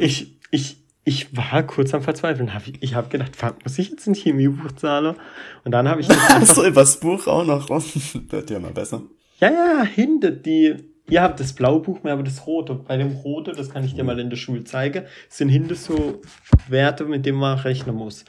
ich, 0.00 0.36
ich, 0.50 0.78
ich 1.08 1.34
war 1.34 1.62
kurz 1.62 1.94
am 1.94 2.02
Verzweifeln. 2.02 2.52
Hab 2.52 2.66
ich 2.66 2.82
ich 2.82 2.94
habe 2.94 3.08
gedacht, 3.08 3.34
fuck, 3.34 3.56
muss 3.64 3.78
ich 3.78 3.88
jetzt 3.88 4.06
ein 4.06 4.14
Chemiebuch 4.14 4.72
zahlen? 4.72 5.16
Und 5.64 5.72
dann 5.72 5.88
habe 5.88 6.02
ich 6.02 6.06
das 6.06 6.18
einfach... 6.30 6.54
so, 6.54 6.70
das 6.70 7.00
Buch 7.00 7.26
auch 7.26 7.46
noch. 7.46 7.70
Wird 8.28 8.50
ja 8.50 8.58
mal 8.60 8.72
besser. 8.72 9.02
Ja, 9.40 9.50
ja, 9.50 9.82
hinter 9.82 10.30
die... 10.30 10.76
Ihr 11.08 11.22
habt 11.22 11.40
das 11.40 11.54
blaue 11.54 11.80
Buch 11.80 12.02
mehr, 12.02 12.12
aber 12.12 12.22
das 12.22 12.46
rote. 12.46 12.74
Bei 12.74 12.98
dem 12.98 13.12
rote, 13.12 13.52
das 13.52 13.70
kann 13.70 13.82
ich 13.82 13.94
dir 13.94 14.04
mal 14.04 14.20
in 14.20 14.28
der 14.28 14.36
Schule 14.36 14.64
zeigen, 14.64 15.04
sind 15.30 15.48
hinter 15.48 15.74
so 15.74 16.20
Werte, 16.68 17.06
mit 17.06 17.24
denen 17.24 17.38
man 17.38 17.58
rechnen 17.58 17.96
muss. 17.96 18.26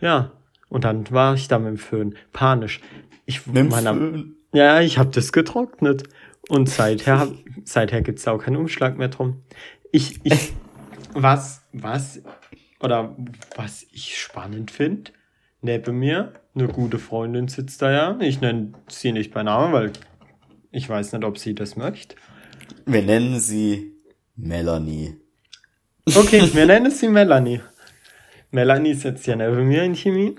Ja, 0.00 0.32
und 0.70 0.84
dann 0.84 1.10
war 1.10 1.34
ich 1.34 1.48
da 1.48 1.58
mit 1.58 1.68
dem 1.68 1.76
Föhn. 1.76 2.14
Panisch. 2.32 2.80
Ich, 3.26 3.46
mit 3.46 3.56
dem 3.56 3.70
Föhn? 3.70 4.36
Ja, 4.54 4.80
ich 4.80 4.96
habe 4.96 5.10
das 5.10 5.32
getrocknet. 5.32 6.04
Und 6.48 6.70
seither, 6.70 7.28
seither 7.64 8.00
gibt's 8.00 8.22
da 8.22 8.32
auch 8.32 8.38
keinen 8.38 8.56
Umschlag 8.56 8.96
mehr 8.96 9.08
drum. 9.08 9.42
Ich, 9.90 10.20
ich, 10.24 10.54
was, 11.14 11.62
was 11.72 12.22
oder 12.80 13.16
was 13.56 13.86
ich 13.92 14.18
spannend 14.18 14.70
finde, 14.70 15.12
neben 15.60 15.98
mir 15.98 16.32
eine 16.54 16.68
gute 16.68 16.98
Freundin 16.98 17.48
sitzt 17.48 17.82
da 17.82 17.90
ja. 17.90 18.18
Ich 18.20 18.40
nenne 18.40 18.72
sie 18.88 19.12
nicht 19.12 19.32
bei 19.32 19.42
Namen, 19.42 19.72
weil 19.72 19.92
ich 20.70 20.88
weiß 20.88 21.12
nicht, 21.12 21.24
ob 21.24 21.38
sie 21.38 21.54
das 21.54 21.76
möchte. 21.76 22.16
Wir 22.86 23.02
nennen 23.02 23.38
sie 23.38 23.92
Melanie. 24.36 25.16
Okay, 26.06 26.48
wir 26.52 26.66
nennen 26.66 26.90
sie 26.90 27.08
Melanie. 27.08 27.60
Melanie 28.50 28.94
sitzt 28.94 29.26
ja 29.26 29.36
neben 29.36 29.68
mir 29.68 29.82
in 29.84 29.94
Chemie. 29.94 30.36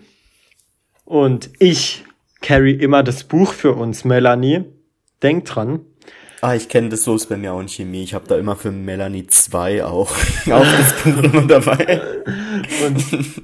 Und 1.05 1.49
ich 1.59 2.03
carry 2.41 2.71
immer 2.71 3.03
das 3.03 3.23
Buch 3.23 3.53
für 3.53 3.73
uns, 3.73 4.05
Melanie. 4.05 4.65
Denk 5.21 5.45
dran. 5.45 5.85
Ah, 6.43 6.55
ich 6.55 6.67
kenne 6.67 6.89
das 6.89 7.05
so 7.05 7.15
ist 7.15 7.27
bei 7.27 7.37
mir 7.37 7.53
auch 7.53 7.61
in 7.61 7.69
Chemie. 7.69 8.03
Ich 8.03 8.13
habe 8.13 8.27
da 8.27 8.37
immer 8.37 8.57
für 8.57 8.69
Melanie 8.69 9.25
2 9.25 9.85
auch, 9.85 10.11
auch 10.11 10.65
das 10.77 10.93
Buch 11.01 11.47
dabei. 11.47 12.01
Und, 12.85 13.41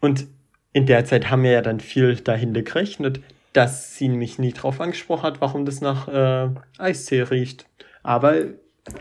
und 0.00 0.26
in 0.72 0.86
der 0.86 1.04
Zeit 1.04 1.28
haben 1.30 1.42
wir 1.42 1.50
ja 1.50 1.60
dann 1.60 1.78
viel 1.78 2.16
dahinter 2.16 2.62
gerechnet, 2.62 3.20
dass 3.52 3.98
sie 3.98 4.08
mich 4.08 4.38
nie 4.38 4.54
drauf 4.54 4.80
angesprochen 4.80 5.24
hat, 5.24 5.42
warum 5.42 5.66
das 5.66 5.82
nach 5.82 6.08
äh, 6.08 6.48
Eistee 6.78 7.20
riecht. 7.20 7.66
Aber 8.02 8.44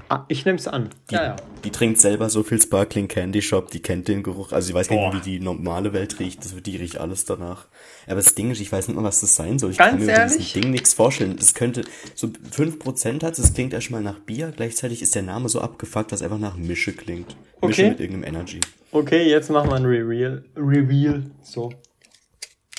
ah, 0.09 0.25
ich 0.27 0.45
nehme 0.45 0.57
es 0.57 0.67
an. 0.67 0.89
Die, 1.09 1.15
ja, 1.15 1.23
ja. 1.23 1.35
die 1.63 1.71
trinkt 1.71 1.99
selber 1.99 2.29
so 2.29 2.43
viel 2.43 2.61
Sparkling 2.61 3.07
Candy 3.07 3.41
Shop, 3.41 3.71
die 3.71 3.81
kennt 3.81 4.07
den 4.07 4.23
Geruch. 4.23 4.51
Also 4.51 4.67
sie 4.67 4.73
weiß 4.73 4.89
gar 4.89 5.13
nicht, 5.13 5.25
wie 5.25 5.31
die 5.31 5.39
normale 5.39 5.93
Welt 5.93 6.19
riecht. 6.19 6.43
Das, 6.43 6.53
die 6.61 6.77
riecht 6.77 6.97
alles 6.97 7.25
danach. 7.25 7.67
Aber 8.05 8.15
das 8.15 8.35
Ding 8.35 8.51
ist, 8.51 8.61
ich 8.61 8.71
weiß 8.71 8.87
nicht 8.87 8.97
mal, 8.97 9.03
was 9.03 9.21
das 9.21 9.35
sein 9.35 9.59
soll. 9.59 9.71
Ich 9.71 9.77
Ganz 9.77 9.97
kann 9.97 10.05
mir 10.05 10.11
ehrlich? 10.11 10.37
diesem 10.37 10.61
Ding 10.61 10.71
nichts 10.71 10.93
vorstellen. 10.93 11.35
Das 11.37 11.53
könnte 11.53 11.83
so 12.15 12.27
5% 12.27 13.23
hat, 13.23 13.37
das 13.37 13.53
klingt 13.53 13.73
erstmal 13.73 14.01
nach 14.01 14.19
Bier. 14.19 14.53
Gleichzeitig 14.55 15.01
ist 15.01 15.15
der 15.15 15.23
Name 15.23 15.49
so 15.49 15.61
abgefuckt, 15.61 16.11
dass 16.11 16.21
es 16.21 16.23
einfach 16.23 16.39
nach 16.39 16.57
Mische 16.57 16.93
klingt. 16.93 17.35
Mische 17.61 17.81
Okay. 17.81 17.89
mit 17.89 17.99
irgendeinem 17.99 18.35
Energy. 18.35 18.59
Okay, 18.91 19.29
jetzt 19.29 19.49
machen 19.49 19.69
wir 19.69 19.75
ein 19.75 19.85
Reveal. 19.85 20.43
Reveal. 20.55 21.23
So. 21.41 21.71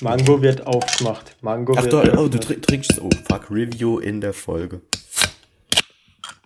Mango 0.01 0.41
wird 0.41 0.67
aufgemacht. 0.67 1.35
Mango 1.41 1.73
Ach 1.77 1.83
wird 1.83 1.93
du, 1.93 2.19
oh, 2.19 2.27
du 2.27 2.39
trinkst, 2.39 3.01
oh 3.01 3.09
fuck, 3.27 3.49
Review 3.49 3.99
in 3.99 4.21
der 4.21 4.33
Folge. 4.33 4.81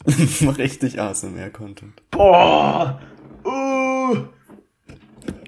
Richtig 0.57 0.99
ASMR-Content. 0.99 2.01
Boah! 2.11 3.01
Uh. 3.43 4.17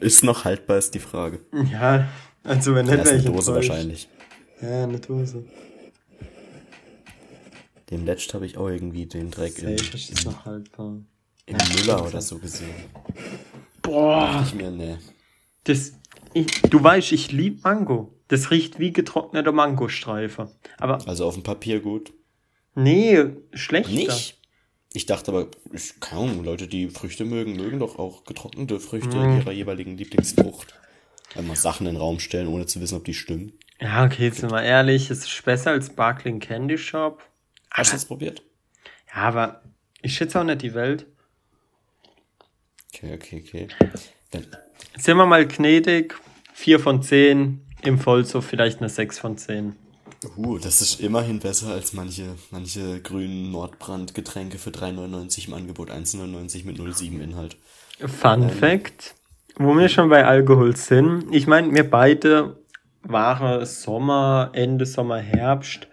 Ist 0.01 0.23
noch 0.23 0.43
haltbar, 0.45 0.77
ist 0.77 0.93
die 0.93 0.99
Frage. 0.99 1.39
Ja, 1.71 2.07
also 2.43 2.75
wenn 2.75 2.85
nicht, 2.85 2.97
wäre 2.97 3.09
eine 3.09 3.19
ich 3.19 3.25
Dose 3.25 3.51
enttäuscht. 3.51 3.69
wahrscheinlich. 3.69 4.09
Ja, 4.61 4.83
eine 4.83 4.99
Dose. 4.99 5.45
Den 7.89 8.05
letzt 8.05 8.33
habe 8.33 8.45
ich 8.45 8.57
auch 8.57 8.67
irgendwie 8.69 9.05
den 9.05 9.31
Dreck 9.31 9.53
Safe 9.53 9.71
im, 9.71 9.77
ist 9.93 10.25
noch 10.25 10.45
haltbar. 10.45 10.97
im 11.45 11.57
Müller 11.75 12.05
oder 12.05 12.21
so 12.21 12.37
gesehen. 12.37 12.69
Boah! 13.81 14.43
Ich 14.45 14.53
mir, 14.53 14.69
ne. 14.71 14.99
Das, 15.63 15.93
ich, 16.33 16.47
du 16.63 16.83
weißt, 16.83 17.11
ich 17.13 17.31
lieb 17.31 17.63
Mango. 17.63 18.13
Das 18.27 18.51
riecht 18.51 18.77
wie 18.79 18.93
getrockneter 18.93 19.51
Mangostreife. 19.51 20.51
Aber 20.77 21.07
Also 21.07 21.25
auf 21.25 21.33
dem 21.33 21.43
Papier 21.43 21.79
gut. 21.79 22.13
nee, 22.75 23.23
schlechter. 23.53 23.91
Nicht? 23.91 24.38
Ich 24.93 25.05
dachte 25.05 25.31
aber, 25.31 25.47
ich, 25.71 25.99
keine 25.99 26.21
Ahnung, 26.21 26.43
Leute, 26.43 26.67
die 26.67 26.89
Früchte 26.89 27.23
mögen, 27.25 27.55
mögen 27.55 27.79
doch 27.79 27.99
auch 27.99 28.23
getrocknete 28.23 28.79
Früchte 28.79 29.17
Mhm. 29.17 29.37
ihrer 29.37 29.51
jeweiligen 29.51 29.97
Lieblingsfrucht. 29.97 30.73
Einmal 31.35 31.55
Sachen 31.55 31.85
in 31.85 31.93
den 31.93 32.01
Raum 32.01 32.19
stellen, 32.19 32.47
ohne 32.47 32.65
zu 32.65 32.81
wissen, 32.81 32.97
ob 32.97 33.05
die 33.05 33.13
stimmen. 33.13 33.53
Ja, 33.79 34.03
okay, 34.03 34.23
jetzt 34.25 34.39
sind 34.39 34.51
wir 34.51 34.63
ehrlich, 34.63 35.11
es 35.11 35.19
ist 35.19 35.45
besser 35.45 35.71
als 35.71 35.87
Sparkling 35.87 36.39
Candy 36.39 36.77
Shop. 36.77 37.21
Hast 37.69 37.91
du 37.91 37.95
das 37.95 38.05
probiert? 38.05 38.41
Ja, 39.13 39.21
aber 39.21 39.61
ich 40.01 40.15
schätze 40.15 40.39
auch 40.39 40.43
nicht 40.43 40.63
die 40.63 40.73
Welt. 40.73 41.05
Okay, 42.93 43.13
okay, 43.13 43.43
okay. 43.45 43.67
Dann, 44.31 44.47
Sind 44.97 45.17
wir 45.17 45.25
mal 45.27 45.47
gnädig. 45.47 46.15
4 46.53 46.79
von 46.79 47.01
10. 47.03 47.61
Im 47.83 47.99
Vollsuff 47.99 48.45
vielleicht 48.45 48.79
eine 48.79 48.89
6 48.89 49.19
von 49.19 49.37
10. 49.37 49.75
uh, 50.37 50.57
das 50.57 50.81
ist 50.81 50.99
immerhin 50.99 51.39
besser 51.39 51.67
als 51.67 51.93
manche, 51.93 52.35
manche 52.51 53.01
grünen 53.01 53.51
Nordbrand-Getränke 53.51 54.57
für 54.57 54.69
3,99 54.71 55.47
im 55.47 55.53
Angebot, 55.53 55.89
1,99 55.91 56.65
mit 56.65 56.77
0,7 56.77 57.19
Inhalt. 57.21 57.57
Fun 57.99 58.49
Fact, 58.49 59.15
wo 59.57 59.75
wir 59.75 59.89
schon 59.89 60.09
bei 60.09 60.25
Alkohol 60.25 60.75
sind. 60.75 61.33
Ich 61.33 61.47
meine, 61.47 61.73
wir 61.73 61.89
beide 61.89 62.63
waren 63.03 63.65
Sommer, 63.65 64.51
Ende 64.53 64.85
Sommer, 64.85 65.19
Herbst. 65.19 65.87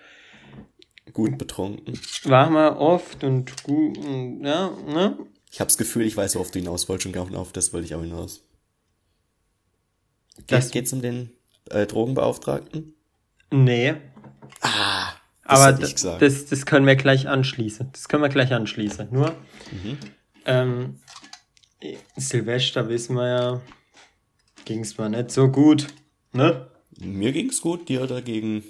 Gut 1.13 1.39
betrunken. 1.39 1.99
Waren 2.25 2.53
wir 2.53 2.79
oft 2.79 3.25
und 3.25 3.63
gut, 3.63 3.97
und, 3.99 4.45
ja, 4.45 4.71
ne? 4.87 5.19
Ich 5.51 5.61
habe 5.61 5.69
das 5.69 5.79
Gefühl, 5.79 6.05
ich 6.05 6.17
weiß, 6.17 6.35
worauf 6.35 6.51
du 6.51 6.59
hinaus 6.59 6.89
wolltest 6.89 7.17
und 7.17 7.37
auf 7.37 7.53
das 7.53 7.73
wollte 7.73 7.87
ich 7.87 7.95
auch 7.95 8.03
hinaus. 8.03 8.43
Das- 10.47 10.67
Geht, 10.67 10.73
geht's 10.73 10.93
um 10.93 11.01
den 11.01 11.31
äh, 11.71 11.87
Drogenbeauftragten? 11.87 12.95
Nee. 13.51 13.95
Ah, 14.61 15.13
das 15.47 16.05
Aber 16.05 16.19
das, 16.19 16.47
das 16.47 16.67
können 16.67 16.87
wir 16.87 16.97
gleich 16.97 17.29
anschließen. 17.29 17.91
Das 17.93 18.09
können 18.09 18.23
wir 18.23 18.29
gleich 18.29 18.53
anschließen. 18.53 19.09
Nur, 19.11 19.35
Mhm. 19.73 19.99
ähm, 20.45 21.01
Silvester 22.17 22.89
wissen 22.89 23.17
wir 23.17 23.29
ja, 23.29 23.61
ging 24.65 24.81
es 24.81 24.97
mal 24.99 25.09
nicht 25.09 25.31
so 25.31 25.49
gut, 25.49 25.87
ne? 26.33 26.69
Mir 26.99 27.33
ging's 27.33 27.61
gut, 27.61 27.89
dir 27.89 28.07
dagegen 28.07 28.65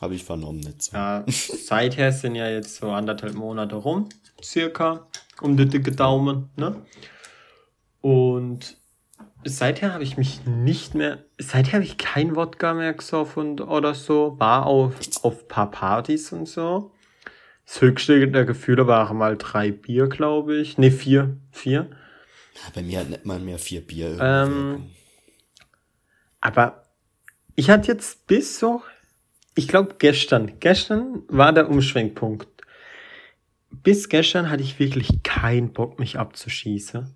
habe 0.00 0.14
ich 0.14 0.24
vernommen 0.24 0.60
nicht 0.60 0.82
so. 0.82 0.96
Ja, 0.96 1.24
seither 1.28 2.12
sind 2.12 2.34
ja 2.34 2.48
jetzt 2.50 2.76
so 2.76 2.90
anderthalb 2.90 3.34
Monate 3.34 3.76
rum, 3.76 4.08
circa, 4.42 5.06
um 5.40 5.56
den 5.56 5.70
dicke 5.70 5.92
Daumen, 5.92 6.50
ne? 6.56 6.82
Und 8.00 8.77
seither 9.44 9.92
habe 9.92 10.04
ich 10.04 10.16
mich 10.16 10.44
nicht 10.46 10.94
mehr, 10.94 11.24
seither 11.38 11.74
habe 11.74 11.84
ich 11.84 11.98
kein 11.98 12.36
Wodka 12.36 12.74
mehr 12.74 12.94
gesoffen 12.94 13.60
oder 13.60 13.94
so, 13.94 14.38
war 14.38 14.66
auf, 14.66 14.94
auf 15.22 15.48
paar 15.48 15.70
Partys 15.70 16.32
und 16.32 16.46
so. 16.46 16.92
Das 17.66 17.80
höchste 17.80 18.26
der 18.28 18.44
Gefühle 18.44 18.86
waren 18.86 19.18
mal 19.18 19.36
drei 19.36 19.70
Bier, 19.70 20.08
glaube 20.08 20.56
ich. 20.56 20.78
Ne, 20.78 20.90
vier, 20.90 21.36
vier. 21.50 21.90
Bei 22.74 22.82
mir 22.82 23.00
hat 23.00 23.10
nicht 23.10 23.26
mal 23.26 23.38
mehr 23.38 23.58
vier 23.58 23.86
Bier. 23.86 24.18
Ähm. 24.20 24.90
Aber 26.40 26.86
ich 27.54 27.70
hatte 27.70 27.92
jetzt 27.92 28.26
bis 28.26 28.58
so, 28.58 28.82
ich 29.54 29.68
glaube 29.68 29.96
gestern, 29.98 30.58
gestern 30.60 31.22
war 31.28 31.52
der 31.52 31.68
Umschwenkpunkt. 31.68 32.48
Bis 33.70 34.08
gestern 34.08 34.48
hatte 34.48 34.62
ich 34.62 34.78
wirklich 34.78 35.22
keinen 35.22 35.72
Bock, 35.72 35.98
mich 35.98 36.18
abzuschießen. 36.18 37.14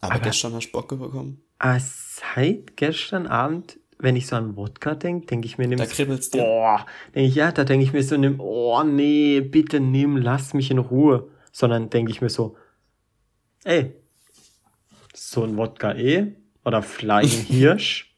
aber, 0.00 0.14
aber- 0.14 0.22
gestern 0.24 0.54
hast 0.54 0.68
du 0.68 0.72
Bock 0.72 0.88
bekommen? 0.88 1.43
Aber 1.58 1.78
seit 1.80 2.76
gestern 2.76 3.26
Abend, 3.26 3.78
wenn 3.98 4.16
ich 4.16 4.26
so 4.26 4.36
an 4.36 4.56
Wodka 4.56 4.94
denke, 4.94 5.26
denke 5.26 5.46
ich 5.46 5.58
mir, 5.58 5.68
nimm 5.68 5.78
Da 5.78 5.86
kribbelt's 5.86 6.30
dir. 6.30 6.42
Boah, 6.42 6.86
denke 7.14 7.28
ich, 7.28 7.34
ja, 7.34 7.52
da 7.52 7.64
denke 7.64 7.84
ich 7.84 7.92
mir 7.92 8.02
so, 8.02 8.16
nimm, 8.16 8.40
oh 8.40 8.82
nee, 8.82 9.40
bitte 9.40 9.80
nimm, 9.80 10.16
lass 10.16 10.54
mich 10.54 10.70
in 10.70 10.78
Ruhe. 10.78 11.30
Sondern 11.52 11.88
denke 11.88 12.10
ich 12.10 12.20
mir 12.20 12.30
so, 12.30 12.56
ey, 13.64 13.94
so 15.14 15.44
ein 15.44 15.56
Wodka 15.56 15.94
eh 15.94 16.34
oder 16.64 16.82
Flying 16.82 17.28
Hirsch. 17.48 18.13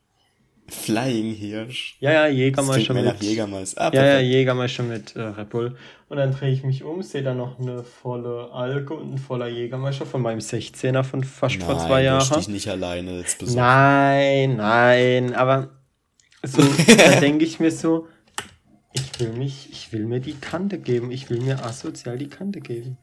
Flying 0.69 1.33
Hirsch. 1.35 1.97
Ja, 2.01 2.13
ja, 2.13 2.27
Jägermeister 2.27 2.93
mehr 2.95 3.03
nach 3.05 3.13
mit. 3.15 3.23
Jägermeister. 3.23 3.81
Ah, 3.81 3.91
Ja, 3.93 3.95
ja, 3.95 4.11
perfekt. 4.11 4.29
Jägermeister 4.31 4.83
mit 4.83 5.17
äh, 5.17 5.21
Red 5.23 5.49
Bull. 5.51 5.77
Und 6.09 6.17
dann 6.17 6.33
drehe 6.33 6.53
ich 6.53 6.63
mich 6.65 6.83
um, 6.85 7.03
sehe 7.03 7.23
da 7.23 7.35
noch 7.35 7.59
eine 7.61 7.83
volle 7.85 8.51
Alke 8.53 8.95
und 8.95 9.15
ein 9.15 9.19
voller 9.19 9.49
Jägermeister 9.49 10.07
von 10.07 10.23
meinem 10.23 10.41
16er 10.41 11.03
von 11.05 11.23
fast 11.25 11.63
vor 11.63 11.79
zwei 11.79 12.03
Nein, 12.03 12.05
du 12.13 12.17
hast 12.17 12.31
Jahren. 12.31 12.41
dich 12.41 12.49
nicht 12.49 12.69
alleine 12.69 13.19
jetzt 13.19 13.39
besorgt. 13.39 13.57
Nein, 13.59 14.57
nein, 14.57 15.35
aber 15.35 15.71
so, 16.43 16.63
da 16.97 17.21
denke 17.21 17.45
ich 17.45 17.61
mir 17.61 17.71
so, 17.71 18.07
ich 18.93 19.21
will 19.21 19.33
mich, 19.35 19.69
ich 19.71 19.93
will 19.93 20.07
mir 20.07 20.21
die 20.21 20.35
Kante 20.35 20.79
geben, 20.79 21.11
ich 21.11 21.29
will 21.31 21.41
mir 21.41 21.65
asozial 21.65 22.19
die 22.19 22.29
Kante 22.29 22.61
geben. 22.61 22.99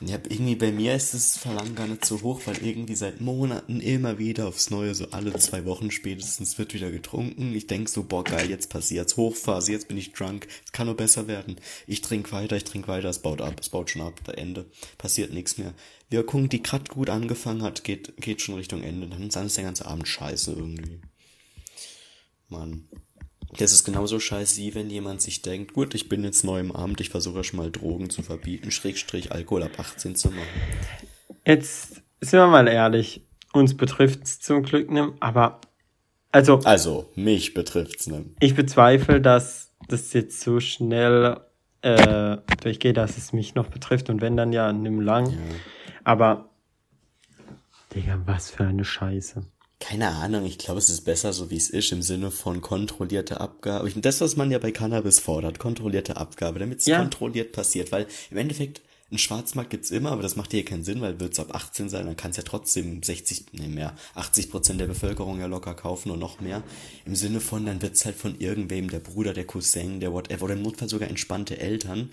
Ja, 0.00 0.18
irgendwie 0.28 0.54
bei 0.54 0.70
mir 0.70 0.94
ist 0.94 1.14
das 1.14 1.36
Verlangen 1.36 1.74
gar 1.74 1.86
nicht 1.86 2.04
so 2.04 2.22
hoch, 2.22 2.42
weil 2.44 2.64
irgendwie 2.64 2.94
seit 2.94 3.20
Monaten 3.20 3.80
immer 3.80 4.18
wieder 4.18 4.48
aufs 4.48 4.70
Neue, 4.70 4.94
so 4.94 5.10
alle 5.10 5.34
zwei 5.34 5.64
Wochen 5.64 5.90
spätestens 5.90 6.58
wird 6.58 6.74
wieder 6.74 6.90
getrunken. 6.90 7.54
Ich 7.54 7.66
denk 7.66 7.88
so, 7.88 8.04
boah 8.04 8.24
geil, 8.24 8.48
jetzt 8.48 8.70
passiert's, 8.70 9.16
Hochphase, 9.16 9.72
jetzt 9.72 9.88
bin 9.88 9.98
ich 9.98 10.12
drunk, 10.12 10.46
es 10.64 10.72
kann 10.72 10.86
nur 10.86 10.96
besser 10.96 11.26
werden. 11.26 11.56
Ich 11.86 12.00
trinke 12.00 12.32
weiter, 12.32 12.56
ich 12.56 12.64
trinke 12.64 12.88
weiter, 12.88 13.08
es 13.08 13.18
baut 13.20 13.40
ab, 13.40 13.58
es 13.60 13.68
baut 13.68 13.90
schon 13.90 14.02
ab, 14.02 14.20
Ende, 14.36 14.66
passiert 14.98 15.32
nichts 15.32 15.58
mehr. 15.58 15.74
Wirkung, 16.10 16.48
die 16.48 16.62
grad 16.62 16.88
gut 16.88 17.10
angefangen 17.10 17.62
hat, 17.62 17.84
geht, 17.84 18.16
geht 18.18 18.40
schon 18.40 18.54
Richtung 18.54 18.82
Ende, 18.82 19.08
dann, 19.08 19.46
ist 19.46 19.56
der 19.56 19.64
ganze 19.64 19.86
Abend 19.86 20.06
scheiße 20.06 20.52
irgendwie. 20.52 21.00
Mann. 22.48 22.88
Das 23.56 23.72
ist 23.72 23.84
genauso 23.84 24.20
scheiße, 24.20 24.60
wie 24.60 24.74
wenn 24.74 24.90
jemand 24.90 25.22
sich 25.22 25.40
denkt, 25.42 25.72
gut, 25.72 25.94
ich 25.94 26.08
bin 26.08 26.22
jetzt 26.22 26.44
neu 26.44 26.60
im 26.60 26.70
Abend, 26.70 27.00
ich 27.00 27.08
versuche 27.08 27.44
schon 27.44 27.58
mal 27.58 27.70
Drogen 27.70 28.10
zu 28.10 28.22
verbieten, 28.22 28.70
Schrägstrich 28.70 29.32
Alkohol 29.32 29.62
ab 29.62 29.78
18 29.78 30.16
zu 30.16 30.28
machen. 30.28 30.42
Jetzt 31.46 32.02
sind 32.20 32.38
wir 32.38 32.46
mal 32.46 32.68
ehrlich, 32.68 33.26
uns 33.52 33.74
betrifft's 33.76 34.38
zum 34.40 34.62
Glück 34.62 34.90
nicht, 34.90 35.08
aber 35.20 35.60
also 36.30 36.58
Also, 36.64 37.10
mich 37.14 37.54
betrifft's 37.54 38.06
nicht. 38.06 38.26
ich 38.40 38.54
bezweifle, 38.54 39.20
dass 39.20 39.72
das 39.88 40.12
jetzt 40.12 40.40
so 40.42 40.60
schnell 40.60 41.40
äh, 41.80 42.36
durchgeht, 42.60 42.98
dass 42.98 43.16
es 43.16 43.32
mich 43.32 43.54
noch 43.54 43.68
betrifft 43.68 44.10
und 44.10 44.20
wenn 44.20 44.36
dann 44.36 44.52
ja 44.52 44.72
nimm 44.72 45.00
lang. 45.00 45.38
Aber 46.04 46.50
Digga, 47.94 48.20
was 48.26 48.50
für 48.50 48.64
eine 48.64 48.84
Scheiße. 48.84 49.46
Keine 49.80 50.08
Ahnung, 50.08 50.44
ich 50.44 50.58
glaube, 50.58 50.78
es 50.78 50.88
ist 50.88 51.02
besser 51.02 51.32
so, 51.32 51.50
wie 51.50 51.56
es 51.56 51.70
ist, 51.70 51.92
im 51.92 52.02
Sinne 52.02 52.32
von 52.32 52.60
kontrollierte 52.60 53.40
Abgabe. 53.40 53.88
Das, 54.00 54.20
was 54.20 54.36
man 54.36 54.50
ja 54.50 54.58
bei 54.58 54.72
Cannabis 54.72 55.20
fordert, 55.20 55.60
kontrollierte 55.60 56.16
Abgabe, 56.16 56.58
damit 56.58 56.80
es 56.80 56.86
ja. 56.86 56.98
kontrolliert 56.98 57.52
passiert, 57.52 57.92
weil 57.92 58.06
im 58.30 58.38
Endeffekt 58.38 58.80
ein 59.10 59.18
Schwarzmarkt 59.18 59.70
gibt's 59.70 59.90
immer, 59.90 60.10
aber 60.10 60.20
das 60.20 60.36
macht 60.36 60.50
hier 60.50 60.64
keinen 60.64 60.84
Sinn, 60.84 61.00
weil 61.00 61.18
wird's 61.18 61.40
ab 61.40 61.54
18 61.54 61.88
sein, 61.88 62.06
dann 62.06 62.16
kann's 62.16 62.36
ja 62.36 62.42
trotzdem 62.42 63.02
60, 63.02 63.46
nee 63.52 63.68
mehr, 63.68 63.96
80 64.14 64.50
Prozent 64.50 64.80
der 64.80 64.86
Bevölkerung 64.86 65.40
ja 65.40 65.46
locker 65.46 65.74
kaufen 65.74 66.10
und 66.10 66.18
noch 66.18 66.40
mehr. 66.40 66.62
Im 67.06 67.14
Sinne 67.14 67.40
von, 67.40 67.64
dann 67.64 67.80
wird's 67.80 68.04
halt 68.04 68.16
von 68.16 68.38
irgendwem, 68.38 68.90
der 68.90 68.98
Bruder, 68.98 69.32
der 69.32 69.46
Cousin, 69.46 70.00
der 70.00 70.12
whatever, 70.12 70.44
oder 70.44 70.54
im 70.54 70.62
Notfall 70.62 70.90
sogar 70.90 71.08
entspannte 71.08 71.58
Eltern, 71.58 72.12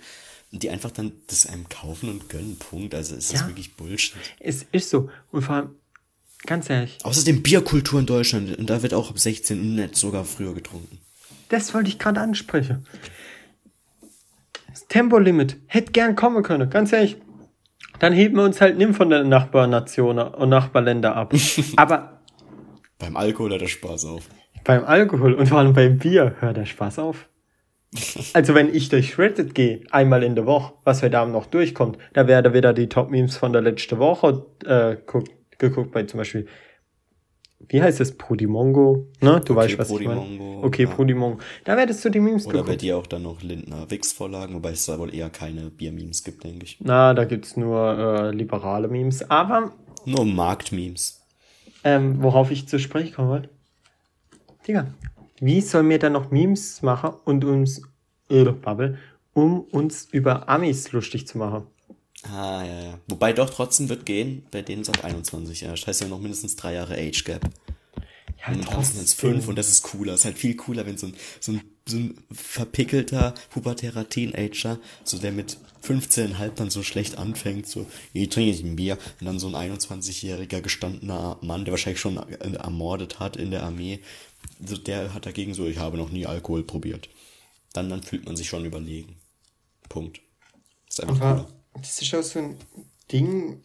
die 0.52 0.70
einfach 0.70 0.90
dann 0.90 1.12
das 1.26 1.46
einem 1.46 1.68
kaufen 1.68 2.08
und 2.08 2.30
gönnen, 2.30 2.56
Punkt. 2.56 2.94
Also 2.94 3.14
es 3.14 3.30
ja, 3.30 3.40
ist 3.40 3.46
wirklich 3.48 3.74
Bullshit. 3.74 4.16
Es 4.40 4.64
ist 4.72 4.88
so. 4.88 5.10
Und 5.32 5.42
vor 5.42 5.56
allem, 5.56 5.70
ganz 6.44 6.68
ehrlich. 6.70 6.98
Außerdem 7.02 7.42
Bierkultur 7.42 8.00
in 8.00 8.06
Deutschland, 8.06 8.56
und 8.58 8.68
da 8.68 8.82
wird 8.82 8.94
auch 8.94 9.10
ab 9.10 9.18
16 9.18 9.60
und 9.60 9.74
nicht 9.76 9.96
sogar 9.96 10.24
früher 10.24 10.54
getrunken. 10.54 10.98
Das 11.48 11.74
wollte 11.74 11.88
ich 11.88 11.98
gerade 11.98 12.20
ansprechen. 12.20 12.86
Das 14.68 14.86
Tempolimit 14.88 15.56
hätte 15.66 15.92
gern 15.92 16.16
kommen 16.16 16.42
können, 16.42 16.68
ganz 16.68 16.92
ehrlich. 16.92 17.16
Dann 17.98 18.12
heben 18.12 18.36
wir 18.36 18.44
uns 18.44 18.60
halt 18.60 18.76
nimm 18.76 18.94
von 18.94 19.08
den 19.08 19.28
Nachbarnationen 19.28 20.28
und 20.28 20.48
Nachbarländer 20.48 21.16
ab. 21.16 21.32
Aber. 21.76 22.20
beim 22.98 23.16
Alkohol 23.16 23.50
hört 23.50 23.62
der 23.62 23.68
Spaß 23.68 24.04
auf. 24.06 24.28
Beim 24.64 24.84
Alkohol 24.84 25.34
und 25.34 25.46
vor 25.46 25.58
allem 25.58 25.72
beim 25.72 25.98
Bier 25.98 26.36
hört 26.40 26.56
der 26.56 26.66
Spaß 26.66 26.98
auf. 26.98 27.28
Also 28.34 28.54
wenn 28.54 28.74
ich 28.74 28.88
durch 28.88 29.12
Shredded 29.12 29.54
gehe, 29.54 29.82
einmal 29.90 30.22
in 30.22 30.34
der 30.34 30.44
Woche, 30.44 30.74
was 30.84 31.02
heute 31.02 31.18
Abend 31.18 31.32
noch 31.32 31.46
durchkommt, 31.46 31.96
da 32.12 32.26
werde 32.26 32.52
wieder 32.52 32.74
die 32.74 32.88
Top-Memes 32.88 33.36
von 33.36 33.52
der 33.52 33.62
letzten 33.62 33.98
Woche 33.98 34.44
äh, 34.66 34.96
geguckt, 35.58 35.92
bei 35.92 36.04
zum 36.04 36.18
Beispiel 36.18 36.46
wie 37.68 37.82
heißt 37.82 38.00
es, 38.00 38.16
Prodimongo, 38.16 39.08
ne? 39.20 39.40
Du 39.40 39.54
okay, 39.54 39.56
weißt, 39.56 39.78
was 39.78 39.88
Prodimongo, 39.88 40.22
ich 40.24 40.38
meine. 40.38 40.62
Okay, 40.62 40.84
ja. 40.84 40.90
Prodimongo. 40.90 41.38
Da 41.64 41.76
werdest 41.76 42.04
du 42.04 42.10
die 42.10 42.20
Memes 42.20 42.46
Oder 42.46 42.62
bei 42.62 42.76
dir 42.76 42.98
auch 42.98 43.06
dann 43.06 43.22
noch 43.22 43.42
Lindner 43.42 43.90
Wix-Vorlagen, 43.90 44.54
wobei 44.54 44.72
es 44.72 44.84
da 44.86 44.98
wohl 44.98 45.14
eher 45.14 45.30
keine 45.30 45.70
Bier-Memes 45.70 46.22
gibt, 46.22 46.44
denke 46.44 46.64
ich. 46.64 46.78
Na, 46.80 47.14
da 47.14 47.24
gibt's 47.24 47.56
nur 47.56 47.98
äh, 47.98 48.30
liberale 48.30 48.88
Memes, 48.88 49.28
aber... 49.30 49.72
Nur 50.04 50.24
Markt-Memes. 50.26 51.22
Ähm, 51.82 52.22
worauf 52.22 52.50
ich 52.50 52.68
zu 52.68 52.78
sprechen 52.78 53.14
kommen 53.14 53.30
wollte. 53.30 53.48
Digga, 54.68 54.88
wie 55.40 55.60
soll 55.60 55.82
mir 55.82 55.98
dann 55.98 56.12
noch 56.12 56.30
Memes 56.30 56.82
machen 56.82 57.14
und 57.24 57.44
uns... 57.44 57.82
Äh, 58.28 58.44
Bubble, 58.44 58.98
um 59.34 59.60
uns 59.60 60.08
über 60.10 60.48
Amis 60.48 60.92
lustig 60.92 61.26
zu 61.26 61.38
machen? 61.38 61.66
Ah, 62.32 62.64
ja, 62.64 62.80
ja. 62.82 63.00
Wobei 63.08 63.32
doch 63.32 63.50
trotzdem 63.50 63.88
wird 63.88 64.06
gehen, 64.06 64.46
bei 64.50 64.62
denen 64.62 64.82
es 64.82 64.88
auf 64.88 65.04
21 65.04 65.60
ja. 65.60 65.70
Das 65.70 65.86
heißt 65.86 66.00
ja 66.00 66.08
noch 66.08 66.20
mindestens 66.20 66.56
drei 66.56 66.74
Jahre 66.74 66.94
Age 66.94 67.24
Gap. 67.24 67.50
Ja, 68.38 68.52
und 68.52 68.64
trotzdem 68.64 69.00
jetzt 69.00 69.18
fünf 69.18 69.48
und 69.48 69.56
das 69.56 69.68
ist 69.68 69.82
cooler. 69.82 70.14
Ist 70.14 70.24
halt 70.24 70.38
viel 70.38 70.56
cooler, 70.56 70.86
wenn 70.86 70.98
so 70.98 71.06
ein, 71.06 71.14
so 71.40 71.52
ein, 71.52 71.62
so 71.86 71.96
ein 71.96 72.18
verpickelter, 72.30 73.34
pubertärer 73.50 74.08
Teenager, 74.08 74.78
so 75.04 75.18
der 75.18 75.32
mit 75.32 75.58
15,5 75.82 76.50
dann 76.54 76.70
so 76.70 76.82
schlecht 76.82 77.16
anfängt, 77.16 77.66
so, 77.66 77.86
ich 78.12 78.28
trinke 78.28 78.50
jetzt 78.50 78.64
ein 78.64 78.76
Bier, 78.76 78.98
und 79.20 79.26
dann 79.26 79.38
so 79.38 79.48
ein 79.48 79.72
21-jähriger 79.72 80.60
gestandener 80.60 81.38
Mann, 81.42 81.64
der 81.64 81.72
wahrscheinlich 81.72 82.00
schon 82.00 82.16
ermordet 82.16 83.20
hat 83.20 83.36
in 83.36 83.50
der 83.50 83.62
Armee, 83.62 84.00
so 84.64 84.76
der 84.76 85.14
hat 85.14 85.26
dagegen 85.26 85.54
so, 85.54 85.66
ich 85.66 85.78
habe 85.78 85.96
noch 85.96 86.10
nie 86.10 86.26
Alkohol 86.26 86.64
probiert. 86.64 87.08
Dann, 87.72 87.88
dann 87.88 88.02
fühlt 88.02 88.26
man 88.26 88.36
sich 88.36 88.48
schon 88.48 88.64
überlegen. 88.64 89.16
Punkt. 89.88 90.20
ist 90.88 91.00
einfach 91.02 91.20
Aber 91.20 91.44
cooler 91.44 91.55
das 91.80 92.00
ist 92.00 92.14
auch 92.14 92.22
so 92.22 92.38
ein 92.38 92.56
Ding, 93.10 93.60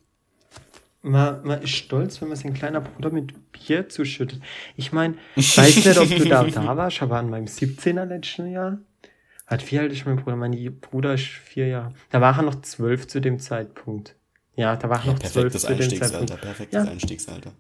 man, 1.02 1.44
man 1.44 1.62
ist 1.62 1.72
stolz, 1.72 2.22
wenn 2.22 2.28
man 2.28 2.38
sein 2.38 2.54
kleiner 2.54 2.82
Bruder 2.82 3.10
mit 3.10 3.52
Bier 3.52 3.90
zuschüttet. 3.90 4.42
Ich 4.76 4.92
meine, 4.92 5.16
ich 5.36 5.58
weiß 5.58 5.86
nicht, 5.86 5.98
ob 5.98 6.08
du 6.08 6.26
da, 6.26 6.44
da 6.44 6.78
warst, 6.78 7.02
aber 7.02 7.18
an 7.18 7.30
meinem 7.30 7.46
17er 7.46 8.06
letzten 8.06 8.52
Jahr. 8.52 8.80
Hat 9.48 9.70
wie 9.70 9.80
alt 9.80 9.92
ist 9.92 10.06
mein 10.06 10.16
Bruder? 10.16 10.38
Mein 10.38 10.80
Bruder 10.80 11.16
ist 11.16 11.26
vier 11.26 11.68
Jahre. 11.68 11.94
Da 12.10 12.22
war 12.22 12.38
er 12.38 12.44
noch 12.44 12.62
zwölf 12.62 13.08
zu 13.08 13.20
dem 13.20 13.40
Zeitpunkt. 13.40 14.16
Ja, 14.56 14.76
da 14.76 14.90
war 14.90 15.00
er 15.00 15.08
ja, 15.08 15.12
noch 15.14 15.20
zwölf 15.20 15.58
zu 15.58 15.76
dem 15.76 15.90
Zeitpunkt. 15.90 16.40
Perfektes 16.40 16.86
ja. 16.86 16.90
Einstiegsalter. 16.90 17.52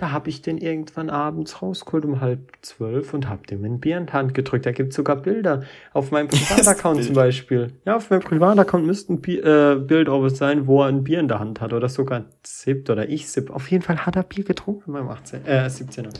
Da 0.00 0.12
habe 0.12 0.30
ich 0.30 0.40
den 0.40 0.56
irgendwann 0.56 1.10
abends 1.10 1.60
rausgeholt 1.60 2.06
um 2.06 2.22
halb 2.22 2.52
zwölf 2.62 3.12
und 3.12 3.28
habe 3.28 3.46
dem 3.46 3.62
ein 3.66 3.80
Bier 3.80 3.98
in 3.98 4.06
die 4.06 4.12
Hand 4.14 4.32
gedrückt. 4.32 4.64
Da 4.64 4.72
gibt's 4.72 4.96
sogar 4.96 5.16
Bilder. 5.16 5.64
Auf 5.92 6.10
meinem 6.10 6.28
Privataccount 6.28 7.04
zum 7.04 7.14
Beispiel. 7.14 7.74
Ja, 7.84 7.96
auf 7.96 8.08
meinem 8.08 8.22
Privataccount 8.22 8.86
müsste 8.86 9.12
ein 9.12 9.20
Bier, 9.20 9.44
äh, 9.44 9.76
Bild 9.76 10.08
of 10.08 10.34
sein, 10.34 10.66
wo 10.66 10.80
er 10.80 10.88
ein 10.88 11.04
Bier 11.04 11.20
in 11.20 11.28
der 11.28 11.38
Hand 11.38 11.60
hat. 11.60 11.74
Oder 11.74 11.90
sogar 11.90 12.24
sippt 12.42 12.88
oder 12.88 13.10
ich 13.10 13.28
sipp. 13.28 13.50
Auf 13.50 13.70
jeden 13.70 13.82
Fall 13.82 14.06
hat 14.06 14.16
er 14.16 14.22
Bier 14.22 14.42
getrunken 14.42 14.90
beim 14.94 15.06
18, 15.06 15.44
äh, 15.44 15.66
17er. 15.66 16.18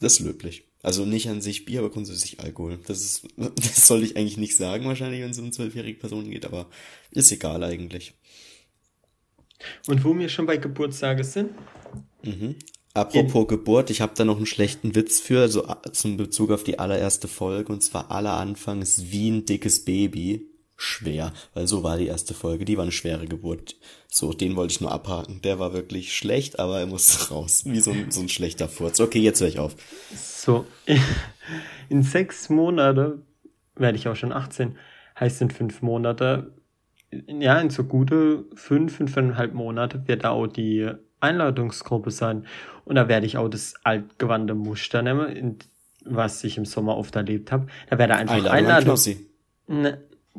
Das 0.00 0.14
ist 0.14 0.26
löblich. 0.26 0.66
Also 0.82 1.06
nicht 1.06 1.28
an 1.28 1.40
sich 1.40 1.64
Bier, 1.64 1.78
aber 1.78 1.90
grundsätzlich 1.90 2.40
Alkohol. 2.40 2.80
Das 2.84 3.00
ist, 3.00 3.28
das 3.36 3.86
soll 3.86 4.02
ich 4.02 4.16
eigentlich 4.16 4.38
nicht 4.38 4.56
sagen, 4.56 4.86
wahrscheinlich, 4.86 5.22
wenn 5.22 5.30
es 5.30 5.38
um 5.38 5.52
zwölfjährige 5.52 6.00
Personen 6.00 6.32
geht, 6.32 6.44
aber 6.44 6.66
ist 7.12 7.30
egal 7.30 7.62
eigentlich. 7.62 8.14
Und 9.86 10.02
wo 10.04 10.18
wir 10.18 10.28
schon 10.28 10.46
bei 10.46 10.56
Geburtstage 10.56 11.22
sind, 11.22 11.52
mhm. 12.24 12.56
Apropos 12.94 13.42
In 13.42 13.48
Geburt, 13.48 13.90
ich 13.90 14.00
habe 14.00 14.12
da 14.14 14.24
noch 14.24 14.36
einen 14.36 14.46
schlechten 14.46 14.94
Witz 14.94 15.20
für, 15.20 15.40
also 15.40 15.66
zum 15.92 16.16
Bezug 16.16 16.52
auf 16.52 16.62
die 16.62 16.78
allererste 16.78 17.26
Folge, 17.26 17.72
und 17.72 17.82
zwar 17.82 18.12
aller 18.12 18.34
Anfang 18.34 18.82
ist 18.82 19.10
wie 19.10 19.30
ein 19.30 19.44
dickes 19.44 19.84
Baby. 19.84 20.48
Schwer, 20.76 21.32
weil 21.54 21.68
so 21.68 21.84
war 21.84 21.98
die 21.98 22.08
erste 22.08 22.34
Folge, 22.34 22.64
die 22.64 22.76
war 22.76 22.82
eine 22.82 22.90
schwere 22.92 23.26
Geburt. 23.26 23.76
So, 24.08 24.32
den 24.32 24.56
wollte 24.56 24.72
ich 24.72 24.80
nur 24.80 24.90
abhaken. 24.90 25.40
Der 25.42 25.60
war 25.60 25.72
wirklich 25.72 26.16
schlecht, 26.16 26.58
aber 26.58 26.80
er 26.80 26.86
muss 26.86 27.30
raus. 27.30 27.64
Wie 27.64 27.78
so 27.78 27.92
ein, 27.92 28.10
so 28.10 28.20
ein 28.20 28.28
schlechter 28.28 28.68
Furz. 28.68 28.98
Okay, 28.98 29.20
jetzt 29.20 29.40
höre 29.40 29.48
ich 29.48 29.60
auf. 29.60 29.76
So, 30.14 30.66
in 31.88 32.02
sechs 32.02 32.48
Monate 32.48 33.22
werde 33.76 33.96
ich 33.96 34.08
auch 34.08 34.16
schon 34.16 34.32
18. 34.32 34.76
Heißt 35.18 35.42
in 35.42 35.50
fünf 35.50 35.80
Monate, 35.80 36.54
ja, 37.28 37.60
in 37.60 37.70
so 37.70 37.84
gute 37.84 38.44
fünf, 38.54 38.96
fünfeinhalb 38.96 39.54
Monate 39.54 40.08
wird 40.08 40.24
auch 40.24 40.48
die 40.48 40.90
Einladungsgruppe 41.24 42.10
sein. 42.10 42.46
Und 42.84 42.96
da 42.96 43.08
werde 43.08 43.26
ich 43.26 43.36
auch 43.36 43.48
das 43.48 43.74
altgewandte 43.82 44.54
Muster 44.54 45.02
nehmen, 45.02 45.58
was 46.04 46.44
ich 46.44 46.58
im 46.58 46.64
Sommer 46.64 46.96
oft 46.96 47.16
erlebt 47.16 47.50
habe. 47.52 47.66
Da 47.90 47.98
werde 47.98 48.16
einfach 48.16 48.34
Einladung. 48.34 48.52
Einladung 48.52 48.98
ne, 49.68 49.98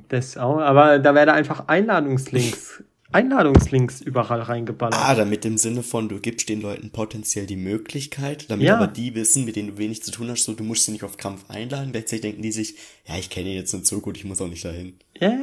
das 0.10 0.38
auch, 0.38 0.60
aber 0.60 1.00
da 1.00 1.16
werde 1.16 1.34
einfach 1.34 1.68
Einladungslinks, 1.68 2.84
Einladungslinks 3.12 4.02
überall 4.02 4.42
reingeballert. 4.42 5.00
Ah, 5.00 5.16
damit 5.16 5.46
im 5.46 5.58
Sinne 5.58 5.84
von, 5.84 6.10
du 6.10 6.20
gibst 6.20 6.50
den 6.50 6.62
Leuten 6.62 6.92
potenziell 6.92 7.46
die 7.46 7.56
Möglichkeit, 7.56 8.50
damit 8.52 8.68
ja. 8.68 8.76
aber 8.76 8.88
die 8.88 9.16
wissen, 9.16 9.46
mit 9.46 9.56
denen 9.56 9.70
du 9.70 9.78
wenig 9.78 10.04
zu 10.04 10.12
tun 10.12 10.30
hast, 10.30 10.44
so 10.44 10.54
du 10.54 10.64
musst 10.64 10.86
sie 10.86 10.92
nicht 10.92 11.04
auf 11.04 11.18
Krampf 11.18 11.50
einladen. 11.50 11.92
Gleichzeitig 11.92 12.22
denken 12.22 12.42
die 12.42 12.52
sich, 12.52 12.76
ja, 13.06 13.16
ich 13.18 13.30
kenne 13.30 13.50
ihn 13.50 13.56
jetzt 13.56 13.74
nicht 13.74 13.88
so 13.88 14.02
gut, 14.02 14.18
ich 14.18 14.26
muss 14.26 14.42
auch 14.42 14.50
nicht 14.50 14.66
dahin. 14.66 14.98
Ja, 15.20 15.38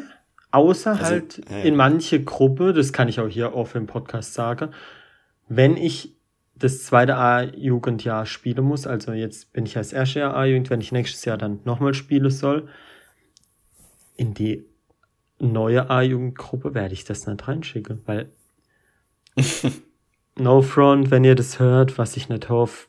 außer 0.50 0.90
also, 0.90 1.04
halt 1.04 1.42
ja, 1.50 1.58
ja. 1.58 1.64
in 1.64 1.76
manche 1.76 2.22
Gruppe, 2.22 2.72
das 2.72 2.92
kann 2.92 3.08
ich 3.08 3.20
auch 3.20 3.28
hier 3.28 3.54
oft 3.54 3.74
im 3.74 3.86
Podcast 3.86 4.34
sagen, 4.34 4.70
wenn 5.56 5.76
ich 5.76 6.14
das 6.54 6.84
zweite 6.84 7.16
A-Jugendjahr 7.16 8.24
spielen 8.24 8.64
muss, 8.64 8.86
also 8.86 9.12
jetzt 9.12 9.52
bin 9.52 9.66
ich 9.66 9.76
als 9.76 9.92
erste 9.92 10.20
Jahr 10.20 10.34
A-Jugend, 10.34 10.70
wenn 10.70 10.80
ich 10.80 10.92
nächstes 10.92 11.24
Jahr 11.24 11.36
dann 11.36 11.60
nochmal 11.64 11.94
spielen 11.94 12.30
soll, 12.30 12.68
in 14.16 14.34
die 14.34 14.64
neue 15.38 15.90
A-Jugendgruppe 15.90 16.74
werde 16.74 16.94
ich 16.94 17.04
das 17.04 17.26
nicht 17.26 17.46
reinschicken, 17.48 18.00
weil 18.06 18.30
no 20.38 20.62
front, 20.62 21.10
wenn 21.10 21.24
ihr 21.24 21.34
das 21.34 21.58
hört, 21.58 21.98
was 21.98 22.16
ich 22.16 22.28
nicht 22.28 22.48
hoffe. 22.48 22.86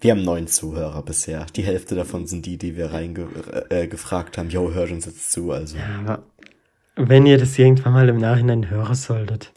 Wir 0.00 0.12
haben 0.12 0.22
neun 0.22 0.46
Zuhörer 0.46 1.02
bisher. 1.02 1.46
Die 1.56 1.62
Hälfte 1.62 1.94
davon 1.94 2.26
sind 2.26 2.44
die, 2.44 2.58
die 2.58 2.76
wir 2.76 2.92
reingefragt 2.92 4.36
äh, 4.36 4.40
haben. 4.40 4.50
Jo, 4.50 4.72
hört 4.72 4.90
uns 4.90 5.06
jetzt 5.06 5.32
zu, 5.32 5.50
also. 5.52 5.78
Ja, 5.78 6.00
aber 6.04 6.22
wenn 6.96 7.24
ihr 7.24 7.38
das 7.38 7.58
irgendwann 7.58 7.94
mal 7.94 8.08
im 8.08 8.18
Nachhinein 8.18 8.68
hören 8.68 8.94
solltet, 8.94 9.52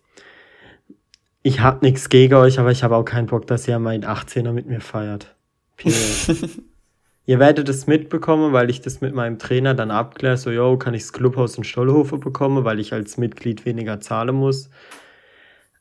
ich 1.41 1.61
hab 1.61 1.81
nichts 1.81 2.09
gegen 2.09 2.33
euch, 2.35 2.59
aber 2.59 2.71
ich 2.71 2.83
habe 2.83 2.95
auch 2.95 3.05
keinen 3.05 3.27
Bock, 3.27 3.47
dass 3.47 3.67
ihr 3.67 3.79
meinen 3.79 4.03
18er 4.03 4.51
mit 4.51 4.67
mir 4.67 4.81
feiert. 4.81 5.35
ihr 5.83 7.39
werdet 7.39 7.69
es 7.69 7.87
mitbekommen, 7.87 8.51
weil 8.51 8.69
ich 8.69 8.81
das 8.81 9.01
mit 9.01 9.13
meinem 9.13 9.39
Trainer 9.39 9.73
dann 9.73 9.91
abkläre, 9.91 10.37
so, 10.37 10.51
yo, 10.51 10.77
kann 10.77 10.93
ich 10.93 11.03
das 11.03 11.13
Clubhaus 11.13 11.57
in 11.57 11.63
Stollhofe 11.63 12.17
bekommen, 12.17 12.65
weil 12.65 12.79
ich 12.79 12.93
als 12.93 13.17
Mitglied 13.17 13.65
weniger 13.65 14.01
zahlen 14.01 14.35
muss. 14.35 14.69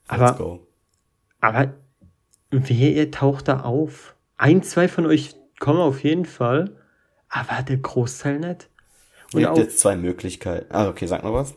Aber, 0.07 0.59
aber 1.41 1.73
wer 2.51 2.91
ihr 2.91 3.11
taucht 3.11 3.47
da 3.47 3.61
auf? 3.61 4.15
Ein, 4.37 4.63
zwei 4.63 4.87
von 4.87 5.05
euch 5.05 5.35
kommen 5.59 5.79
auf 5.79 6.03
jeden 6.03 6.25
Fall, 6.25 6.77
aber 7.27 7.61
der 7.63 7.77
Großteil 7.77 8.39
nicht. 8.39 8.69
Und 9.33 9.41
Gibt 9.41 9.57
jetzt 9.57 9.79
zwei 9.79 9.95
Möglichkeiten. 9.95 10.73
Ah, 10.73 10.87
okay, 10.87 11.05
sag 11.05 11.23
noch 11.23 11.33
was. 11.33 11.53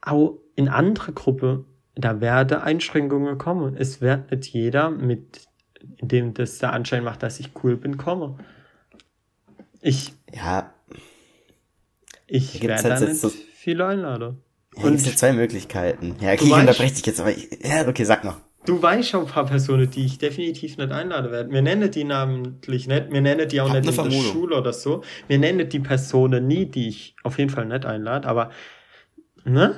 Auch 0.00 0.38
in 0.56 0.68
andere 0.68 1.12
Gruppe 1.12 1.64
da 1.98 2.20
werde 2.20 2.62
Einschränkungen 2.62 3.38
kommen. 3.38 3.76
Es 3.76 4.00
wird 4.00 4.30
nicht 4.30 4.46
jeder 4.52 4.90
mit 4.90 5.48
dem 6.00 6.32
das 6.32 6.58
der 6.58 6.72
Anschein 6.72 7.02
macht, 7.02 7.22
dass 7.22 7.40
ich 7.40 7.50
cool 7.62 7.76
bin, 7.76 7.96
komme. 7.96 8.38
Ich. 9.80 10.12
Ja. 10.32 10.72
Ich 12.26 12.62
werde 12.62 12.94
halt 12.94 13.08
nicht 13.08 13.20
so 13.20 13.28
viele 13.28 13.86
einladen. 13.86 14.38
Ja, 14.76 14.84
Und 14.84 14.94
es 14.94 15.04
gibt 15.04 15.18
zwei 15.18 15.32
Möglichkeiten. 15.32 16.14
Ja, 16.20 16.32
okay, 16.32 16.44
ich 16.44 16.52
unterbreche 16.52 16.94
dich 16.94 17.06
jetzt, 17.06 17.20
aber 17.20 17.30
ich, 17.30 17.48
ja, 17.64 17.86
okay, 17.88 18.04
sag 18.04 18.22
noch. 18.22 18.36
Du 18.64 18.80
weißt 18.80 19.08
schon 19.08 19.22
ein 19.22 19.26
paar 19.26 19.46
Personen, 19.46 19.90
die 19.90 20.04
ich 20.04 20.18
definitiv 20.18 20.76
nicht 20.76 20.92
einladen 20.92 21.32
werde. 21.32 21.50
Wir 21.50 21.62
nennen 21.62 21.90
die 21.90 22.04
namentlich 22.04 22.86
nicht, 22.86 23.10
wir 23.10 23.20
nennen 23.22 23.48
die 23.48 23.60
auch 23.60 23.70
Hab 23.70 23.76
nicht 23.76 23.86
ne 23.86 23.90
in 23.90 23.96
der 23.96 24.04
Vermutung. 24.04 24.32
Schule 24.32 24.56
oder 24.56 24.72
so. 24.72 25.02
Wir 25.26 25.38
nennen 25.38 25.68
die 25.68 25.80
Personen 25.80 26.46
nie, 26.46 26.66
die 26.66 26.88
ich 26.88 27.16
auf 27.24 27.38
jeden 27.38 27.50
Fall 27.50 27.66
nicht 27.66 27.86
einlade, 27.86 28.28
aber, 28.28 28.50
ne? 29.44 29.74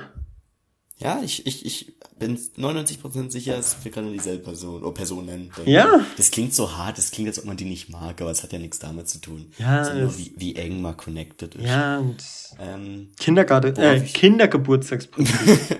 Ja, 1.01 1.21
ich, 1.23 1.45
ich, 1.47 1.65
ich 1.65 1.93
bin 2.19 2.37
99% 2.37 3.31
sicher, 3.31 3.55
dass 3.57 3.83
wir 3.83 3.91
gerade 3.91 4.11
dieselbe 4.11 4.43
Person 4.43 4.81
oder 4.83 4.91
Person 4.93 5.25
nennen. 5.25 5.51
Denn 5.57 5.67
Ja. 5.67 6.05
Das 6.17 6.29
klingt 6.31 6.53
so 6.53 6.77
hart, 6.77 6.97
das 6.97 7.11
klingt, 7.11 7.27
als 7.29 7.39
ob 7.39 7.45
man 7.45 7.57
die 7.57 7.65
nicht 7.65 7.89
mag, 7.89 8.21
aber 8.21 8.29
es 8.31 8.43
hat 8.43 8.53
ja 8.53 8.59
nichts 8.59 8.79
damit 8.79 9.09
zu 9.09 9.19
tun. 9.19 9.51
Ja, 9.57 9.83
Sondern 9.83 10.07
es- 10.07 10.17
wie, 10.19 10.33
wie 10.37 10.55
eng 10.55 10.81
man 10.81 10.95
connected 10.97 11.55
ist. 11.55 11.65
Ja, 11.65 11.97
und 11.99 12.23
Ähm, 12.59 13.09
Kindergarten, 13.19 13.75
äh, 13.77 14.03
ich- 14.03 14.13
Kindergeburtstagsprinzip. 14.13 15.35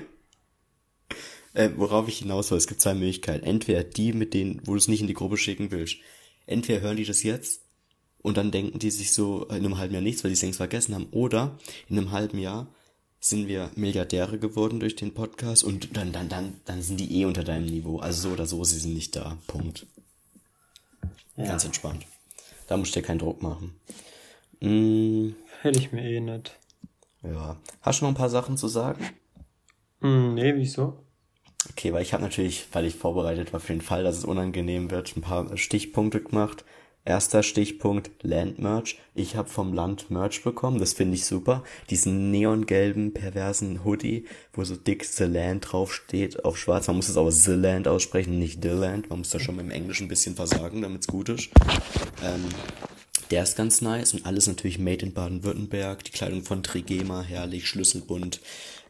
äh, 1.54 1.70
worauf 1.76 2.08
ich 2.08 2.20
hinaus 2.20 2.50
will, 2.52 2.58
es 2.58 2.68
gibt 2.68 2.82
zwei 2.82 2.94
Möglichkeiten. 2.94 3.46
Entweder 3.46 3.84
die, 3.84 4.14
mit 4.14 4.34
denen, 4.34 4.62
wo 4.66 4.72
du 4.72 4.78
es 4.78 4.88
nicht 4.88 5.02
in 5.02 5.08
die 5.08 5.14
Gruppe 5.14 5.38
schicken 5.38 5.72
willst. 5.72 5.98
Entweder 6.48 6.82
hören 6.82 6.98
die 6.98 7.06
das 7.06 7.24
jetzt 7.24 7.62
und 8.22 8.38
dann 8.38 8.52
denken 8.52 8.80
die 8.80 8.92
sich 8.92 9.12
so 9.12 9.44
in 9.46 9.58
einem 9.58 9.78
halben 9.78 9.94
Jahr 9.94 10.02
nichts, 10.04 10.24
weil 10.24 10.30
die 10.32 10.36
es 10.36 10.42
längst 10.42 10.58
vergessen 10.58 10.96
haben. 10.96 11.08
Oder 11.12 11.58
in 11.90 11.98
einem 11.98 12.12
halben 12.12 12.40
Jahr 12.40 12.68
sind 13.24 13.48
wir 13.48 13.70
Milliardäre 13.76 14.40
geworden 14.40 14.80
durch 14.80 14.96
den 14.96 15.14
Podcast 15.14 15.64
und 15.64 15.96
dann, 15.96 16.12
dann, 16.12 16.28
dann, 16.28 16.60
dann 16.66 16.82
sind 16.82 17.00
die 17.00 17.20
eh 17.22 17.26
unter 17.26 17.44
deinem 17.44 17.68
Niveau. 17.68 18.00
Also 18.00 18.30
so 18.30 18.34
oder 18.34 18.48
so, 18.48 18.64
sie 18.64 18.80
sind 18.80 18.96
nicht 18.96 19.16
da. 19.16 19.38
Punkt. 19.48 19.86
Ganz 21.38 21.64
entspannt. 21.64 22.06
Da 22.68 22.78
musst 22.78 22.96
du 22.96 23.00
dir 23.00 23.06
keinen 23.06 23.20
Druck 23.20 23.42
machen. 23.42 23.76
Mm, 24.60 25.30
Hätte 25.62 25.80
ich 25.80 25.92
mir 25.92 26.04
eh 26.04 26.20
nicht. 26.20 26.58
ja. 27.24 27.58
Hast 27.82 28.02
du 28.02 28.06
noch 28.06 28.12
ein 28.12 28.16
paar 28.18 28.30
Sachen 28.30 28.58
zu 28.58 28.68
sagen? 28.68 29.08
Hm, 30.02 30.34
nee, 30.34 30.56
wieso? 30.56 31.04
Okay, 31.70 31.94
weil 31.94 32.02
ich 32.02 32.14
habe 32.14 32.24
natürlich, 32.24 32.66
weil 32.72 32.86
ich 32.86 32.96
vorbereitet 32.96 33.54
war 33.54 33.60
für 33.60 33.74
den 33.74 33.82
Fall, 33.82 34.04
dass 34.04 34.18
es 34.18 34.26
unangenehm 34.26 34.90
wird, 34.90 35.16
ein 35.16 35.22
paar 35.22 35.56
Stichpunkte 35.58 36.22
gemacht. 36.22 36.66
Erster 37.04 37.42
Stichpunkt, 37.42 38.12
Land 38.22 38.60
Merch. 38.60 39.00
Ich 39.16 39.36
habe 39.36 39.50
vom 39.50 39.74
Land 39.74 40.12
Merch 40.12 40.44
bekommen, 40.44 40.78
das 40.78 40.94
finde 40.94 41.16
ich 41.16 41.26
super. 41.26 41.64
Diesen 41.90 42.30
neongelben, 42.30 43.12
perversen 43.14 43.84
Hoodie, 43.84 44.26
wo 44.54 44.64
so 44.64 44.76
dick 44.76 45.04
The 45.04 45.24
Land 45.24 45.72
draufsteht, 45.72 46.46
auf 46.46 46.60
schwarz. 46.60 46.86
Man 46.88 46.98
muss 46.98 47.10
es 47.10 47.18
aber 47.18 47.32
The 47.32 47.54
Land 47.54 47.88
aussprechen, 47.88 48.38
nicht 48.38 48.62
The 48.62 48.70
Land. 48.70 49.10
Man 49.10 49.20
muss 49.20 49.32
da 49.32 49.40
schon 49.40 49.56
mit 49.56 49.66
dem 49.66 49.72
Englischen 49.72 50.06
ein 50.06 50.10
bisschen 50.10 50.36
versagen, 50.36 50.84
damit's 50.84 51.08
gut 51.08 51.30
ist. 51.30 51.50
Ähm, 52.24 52.46
der 53.32 53.44
ist 53.44 53.56
ganz 53.56 53.82
nice 53.82 54.14
und 54.14 54.26
alles 54.28 54.46
natürlich 54.46 54.78
made 54.78 55.04
in 55.04 55.14
Baden-Württemberg. 55.14 56.04
Die 56.04 56.12
Kleidung 56.12 56.44
von 56.44 56.62
Trigema, 56.62 57.24
herrlich, 57.24 57.68
Schlüsselbund, 57.68 58.42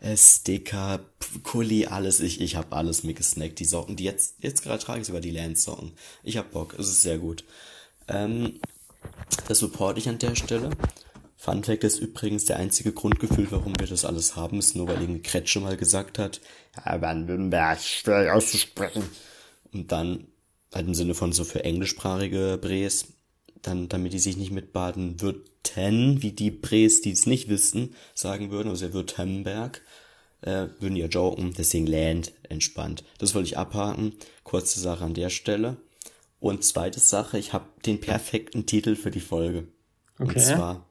äh, 0.02 0.18
Sticker, 0.18 1.00
Kuli, 1.44 1.86
alles. 1.86 2.20
Ich, 2.20 2.42
ich 2.42 2.58
habe 2.58 2.76
alles 2.76 3.04
mir 3.04 3.14
gesnackt. 3.14 3.60
Die 3.60 3.66
Socken, 3.66 3.96
die 3.96 4.04
jetzt, 4.04 4.36
jetzt 4.40 4.64
gerade 4.64 4.84
trage 4.84 5.00
ich 5.00 5.08
sogar 5.08 5.22
die 5.22 5.32
Lance-Socken. 5.32 5.94
Ich 6.24 6.38
hab 6.38 6.52
Bock, 6.52 6.76
es 6.78 6.90
ist 6.90 7.04
sehr 7.04 7.20
gut. 7.20 7.46
Ähm, 8.12 8.60
das 9.48 9.60
supporte 9.60 10.00
ich 10.00 10.10
an 10.10 10.20
der 10.20 10.36
Stelle. 10.36 10.70
Fun 11.38 11.64
Fact 11.64 11.84
ist 11.84 12.00
übrigens 12.00 12.46
der 12.46 12.58
einzige 12.58 12.92
Grundgefühl, 12.92 13.48
warum 13.50 13.74
wir 13.80 13.88
das 13.88 14.06
alles 14.06 14.36
haben, 14.36 14.60
ist 14.60 14.76
nur, 14.76 14.88
weil 14.88 14.96
irgendeine 14.96 15.22
Kretsche 15.22 15.60
mal 15.60 15.76
gesagt 15.76 16.20
hat, 16.20 16.40
ja, 16.86 16.98
Baden-Württemberg, 16.98 17.80
schwer 17.82 18.36
auszusprechen. 18.36 19.04
Und 19.74 19.92
dann, 19.92 20.28
halt 20.74 20.88
im 20.88 20.94
Sinne 20.94 21.16
von 21.16 21.34
so 21.34 21.44
für 21.44 21.64
englischsprachige 21.64 22.60
Bres, 22.62 23.08
dann, 23.64 23.90
damit 23.90 24.14
die 24.14 24.20
sich 24.20 24.38
nicht 24.38 24.52
mit 24.52 24.72
Baden-Württen, 24.72 26.22
wie 26.22 26.32
die 26.32 26.52
Bres, 26.52 27.02
die 27.02 27.12
es 27.12 27.26
nicht 27.26 27.50
wissen, 27.50 27.96
sagen 28.14 28.52
würden, 28.52 28.70
also 28.70 28.94
Württemberg, 28.94 29.82
äh, 30.42 30.68
würden 30.80 30.96
ja 30.96 31.08
joken, 31.08 31.54
deswegen 31.58 31.88
Land, 31.88 32.34
entspannt. 32.50 33.04
Das 33.18 33.34
wollte 33.34 33.48
ich 33.48 33.58
abhaken. 33.58 34.14
Kurze 34.44 34.80
Sache 34.80 35.06
an 35.06 35.14
der 35.14 35.30
Stelle. 35.30 35.78
Und 36.42 36.64
zweite 36.64 37.00
Sache, 37.00 37.38
ich 37.38 37.54
habe 37.54 37.68
den 37.86 38.02
perfekten 38.02 38.66
Titel 38.66 38.96
für 38.96 39.12
die 39.12 39.20
Folge. 39.20 39.68
Okay. 40.18 40.34
Und 40.34 40.40
zwar 40.42 40.90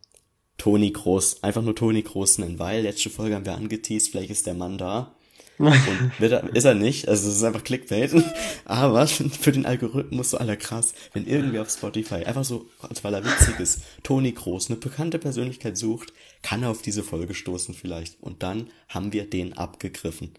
Toni 0.59 0.93
Groß. 0.93 1.43
Einfach 1.43 1.63
nur 1.63 1.75
Toni 1.75 2.03
Groß 2.03 2.39
nennen, 2.39 2.61
weil 2.61 2.85
letzte 2.85 3.11
Folge 3.11 3.35
haben 3.35 3.45
wir 3.45 3.57
angeteased, 3.57 4.13
vielleicht 4.13 4.31
ist 4.31 4.47
der 4.47 4.55
Mann 4.55 4.79
da. 4.79 5.17
Und 5.59 5.75
er, 6.21 6.55
ist 6.55 6.65
er 6.65 6.75
nicht, 6.75 7.09
also 7.09 7.29
es 7.29 7.39
ist 7.39 7.43
einfach 7.43 7.65
Clickbait. 7.65 8.15
Aber 8.65 9.09
für 9.09 9.51
den 9.51 9.67
Algorithmus 9.67 10.31
so 10.31 10.39
aller 10.39 10.57
krass, 10.57 10.95
wenn 11.15 11.27
irgendwer 11.27 11.63
auf 11.63 11.71
Spotify 11.71 12.25
einfach 12.25 12.45
so, 12.45 12.69
weil 13.03 13.15
er 13.15 13.25
witzig 13.25 13.59
ist, 13.59 13.81
Toni 14.05 14.31
Groß, 14.31 14.71
eine 14.71 14.79
bekannte 14.79 15.19
Persönlichkeit 15.19 15.77
sucht, 15.77 16.13
kann 16.43 16.63
er 16.63 16.71
auf 16.71 16.81
diese 16.81 17.03
Folge 17.03 17.35
stoßen 17.35 17.75
vielleicht. 17.75 18.23
Und 18.23 18.45
dann 18.45 18.69
haben 18.89 19.13
wir 19.13 19.29
den 19.29 19.59
abgegriffen. 19.59 20.31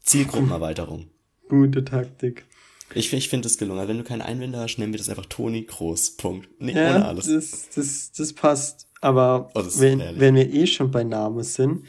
Zielgruppenerweiterung. 0.00 1.06
Gute 1.48 1.82
Taktik. 1.86 2.44
Ich, 2.94 3.12
ich 3.12 3.28
finde 3.28 3.48
es 3.48 3.58
gelungen. 3.58 3.86
Wenn 3.88 3.98
du 3.98 4.04
keine 4.04 4.24
Einwände 4.24 4.58
hast, 4.58 4.78
nennen 4.78 4.92
wir 4.92 4.98
das 4.98 5.08
einfach 5.08 5.26
Toni 5.26 5.62
Groß. 5.64 6.12
Punkt. 6.16 6.48
Nee, 6.58 6.72
Ja, 6.72 6.96
ohne 6.96 7.04
alles. 7.06 7.26
Das, 7.26 7.68
das, 7.74 8.12
das 8.12 8.32
passt. 8.32 8.86
Aber 9.00 9.50
Oh, 9.54 9.62
das 9.62 9.80
wenn, 9.80 10.00
wenn 10.18 10.34
wir 10.34 10.52
eh 10.52 10.66
schon 10.66 10.90
bei 10.90 11.04
Namen 11.04 11.42
sind, 11.42 11.84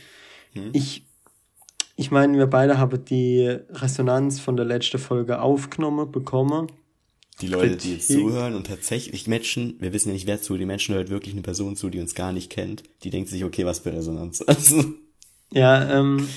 Hm? 0.53 0.69
ich, 0.73 1.05
ich 1.97 2.11
meine, 2.11 2.37
wir 2.37 2.47
beide 2.47 2.77
haben 2.77 3.03
die 3.05 3.45
Resonanz 3.69 4.39
von 4.39 4.55
der 4.55 4.65
letzten 4.65 4.99
Folge 4.99 5.41
aufgenommen, 5.41 6.11
bekommen. 6.11 6.71
Die 7.41 7.47
Leute, 7.47 7.75
die 7.75 7.93
jetzt 7.95 8.07
Kritik. 8.07 8.23
zuhören 8.23 8.55
und 8.55 8.67
tatsächlich 8.67 9.27
Menschen, 9.27 9.75
wir 9.81 9.91
wissen 9.91 10.07
ja 10.09 10.13
nicht, 10.13 10.25
wer 10.27 10.41
zu, 10.41 10.55
die 10.57 10.65
Menschen 10.65 10.95
hört 10.95 11.09
wirklich 11.09 11.33
eine 11.33 11.41
Person 11.41 11.75
zu, 11.75 11.89
die 11.89 11.99
uns 11.99 12.15
gar 12.15 12.31
nicht 12.31 12.49
kennt. 12.49 12.83
Die 13.03 13.09
denkt 13.09 13.29
sich, 13.29 13.43
okay, 13.43 13.65
was 13.65 13.79
für 13.79 13.91
Resonanz. 13.91 14.41
Also, 14.47 14.83
Ja, 15.51 15.99
ähm, 15.99 16.27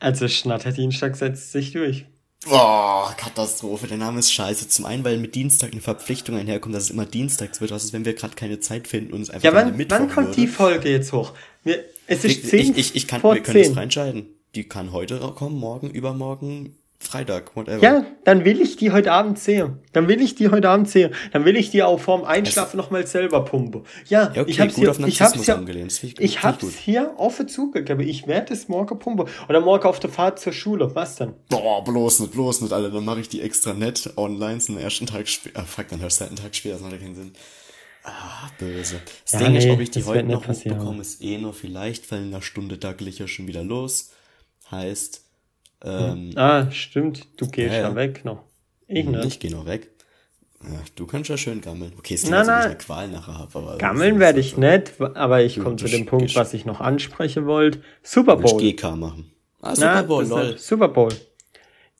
also 0.00 0.26
Schnatterdienstag 0.28 1.16
setzt 1.16 1.52
sich 1.52 1.72
durch. 1.72 2.06
Boah, 2.46 3.14
Katastrophe. 3.16 3.86
Der 3.86 3.98
Name 3.98 4.18
ist 4.20 4.32
scheiße. 4.32 4.68
Zum 4.68 4.84
einen, 4.84 5.04
weil 5.04 5.18
mit 5.18 5.34
Dienstag 5.34 5.72
eine 5.72 5.80
Verpflichtung 5.80 6.36
einherkommt, 6.36 6.74
dass 6.74 6.84
es 6.84 6.90
immer 6.90 7.06
dienstags 7.06 7.60
wird. 7.60 7.70
Was 7.70 7.84
ist, 7.84 7.92
wenn 7.92 8.04
wir 8.04 8.14
gerade 8.14 8.34
keine 8.34 8.60
Zeit 8.60 8.88
finden 8.88 9.12
und 9.12 9.22
es 9.22 9.30
einfach 9.30 9.44
Ja, 9.44 9.54
wann, 9.54 9.76
Mittwoch 9.76 9.98
wann 9.98 10.08
kommt 10.10 10.28
würde? 10.28 10.40
die 10.40 10.46
Folge 10.46 10.90
jetzt 10.90 11.12
hoch? 11.12 11.34
Wir, 11.64 11.84
es 12.06 12.24
ist 12.24 12.44
Ich, 12.44 12.48
10 12.48 12.60
ich, 12.72 12.78
ich, 12.78 12.96
ich 12.96 13.06
kann, 13.06 13.20
vor 13.20 13.34
wir 13.34 13.42
können 13.42 13.58
das 13.58 13.66
10. 13.68 13.74
frei 13.74 13.82
entscheiden. 13.84 14.26
Die 14.54 14.64
kann 14.64 14.92
heute 14.92 15.18
kommen, 15.36 15.58
morgen, 15.58 15.90
übermorgen, 15.90 16.76
Freitag, 17.02 17.56
whatever. 17.56 17.82
Ja, 17.82 18.04
dann 18.24 18.44
will 18.44 18.60
ich 18.60 18.76
die 18.76 18.92
heute 18.92 19.10
Abend 19.10 19.38
sehen. 19.38 19.78
Dann 19.94 20.06
will 20.06 20.20
ich 20.20 20.34
die 20.34 20.50
heute 20.50 20.68
Abend 20.68 20.88
sehen. 20.88 21.14
Dann 21.32 21.46
will 21.46 21.56
ich 21.56 21.70
die 21.70 21.82
auch 21.82 21.98
vorm 21.98 22.24
Einschlafen 22.24 22.76
nochmal 22.76 23.06
selber 23.06 23.42
pumpen. 23.44 23.84
Ja, 24.08 24.30
Ja, 24.34 24.42
okay, 24.42 24.50
ich 24.50 24.60
hab's 24.60 24.74
gut 24.74 24.82
hier, 24.82 24.90
auf 24.90 24.98
ich 25.00 25.22
hab's 25.22 25.48
angelehnt. 25.48 25.92
Ich- 26.04 26.20
ich 26.20 26.42
hab's 26.42 26.60
gut. 26.60 26.72
hier 26.72 27.14
offen 27.16 27.48
zugegeben. 27.48 28.06
Ich 28.06 28.26
werde 28.26 28.52
es 28.52 28.68
morgen 28.68 28.98
pumpen. 28.98 29.26
Oder 29.48 29.60
morgen 29.62 29.84
auf 29.88 29.98
der 29.98 30.10
Fahrt 30.10 30.38
zur 30.40 30.52
Schule. 30.52 30.94
Was 30.94 31.16
denn? 31.16 31.32
Boah, 31.48 31.82
bloß 31.82 32.20
nicht, 32.20 32.32
bloß 32.32 32.60
nicht, 32.60 32.72
Alter. 32.72 32.90
Dann 32.90 33.04
mache 33.06 33.20
ich 33.20 33.30
die 33.30 33.40
extra 33.40 33.72
nett 33.72 34.12
online 34.16 34.60
einen 34.68 34.78
ersten 34.78 35.06
Tag 35.06 35.26
später. 35.26 35.60
Ah, 35.60 35.64
fuck, 35.64 35.88
dann 35.88 36.00
hörst 36.00 36.20
du 36.20 36.24
halt 36.26 36.32
einen 36.32 36.44
Tag 36.44 36.54
später, 36.54 36.74
das 36.74 36.82
macht 36.82 36.92
ja 36.92 36.98
keinen 36.98 37.14
Sinn. 37.14 37.32
Ah, 38.04 38.50
böse. 38.58 39.00
Das 39.24 39.32
Ja, 39.32 39.46
Ding 39.46 39.56
ist, 39.56 39.64
nee, 39.64 39.70
ob 39.72 39.80
ich 39.80 39.90
die 39.90 40.04
heute 40.04 40.24
noch 40.24 40.46
hochbekomme, 40.46 41.00
ist 41.00 41.22
eh 41.22 41.38
nur 41.38 41.54
vielleicht, 41.54 42.10
weil 42.12 42.20
in 42.20 42.28
einer 42.28 42.42
Stunde 42.42 42.78
ich 43.06 43.18
ja 43.18 43.26
schon 43.26 43.46
wieder 43.46 43.62
los. 43.64 44.10
Heißt, 44.70 45.22
ähm, 45.84 46.32
Ah, 46.36 46.70
stimmt. 46.70 47.26
Du 47.36 47.46
gehst 47.48 47.72
Ja, 47.72 47.80
ja, 47.82 47.88
ja. 47.90 47.94
weg 47.94 48.24
noch. 48.24 48.44
Ich 48.86 49.06
nicht. 49.06 49.24
ich 49.24 49.40
gehe 49.40 49.50
noch 49.50 49.66
weg. 49.66 49.88
Ja, 50.62 50.78
du 50.94 51.06
kannst 51.06 51.30
ja 51.30 51.36
schön 51.38 51.60
gammeln. 51.62 51.92
Okay, 51.98 52.14
es 52.14 52.24
ich 52.24 52.30
nein. 52.30 52.46
eine 52.48 52.76
Qual 52.76 53.08
nachher 53.08 53.38
habe, 53.38 53.58
aber... 53.58 53.78
Gammeln 53.78 54.18
werde 54.20 54.40
ich 54.40 54.58
nicht, 54.58 55.00
aber 55.00 55.42
ich 55.42 55.54
Du- 55.54 55.62
komme 55.62 55.76
zu 55.76 55.86
dem 55.86 56.04
Punkt, 56.04 56.34
was 56.36 56.52
ich 56.52 56.66
noch 56.66 56.80
ansprechen 56.80 57.46
wollte. 57.46 57.80
Super 58.02 58.38
Willst 58.38 58.52
Bowl. 58.52 58.60
GK 58.60 58.94
machen. 58.96 59.32
Ah, 59.62 59.74
Na, 59.78 59.96
Super 59.98 60.02
Bowl, 60.02 60.22
das 60.24 60.30
ist 60.30 60.36
lol. 60.48 60.58
Super 60.58 60.88
Bowl. 60.88 61.08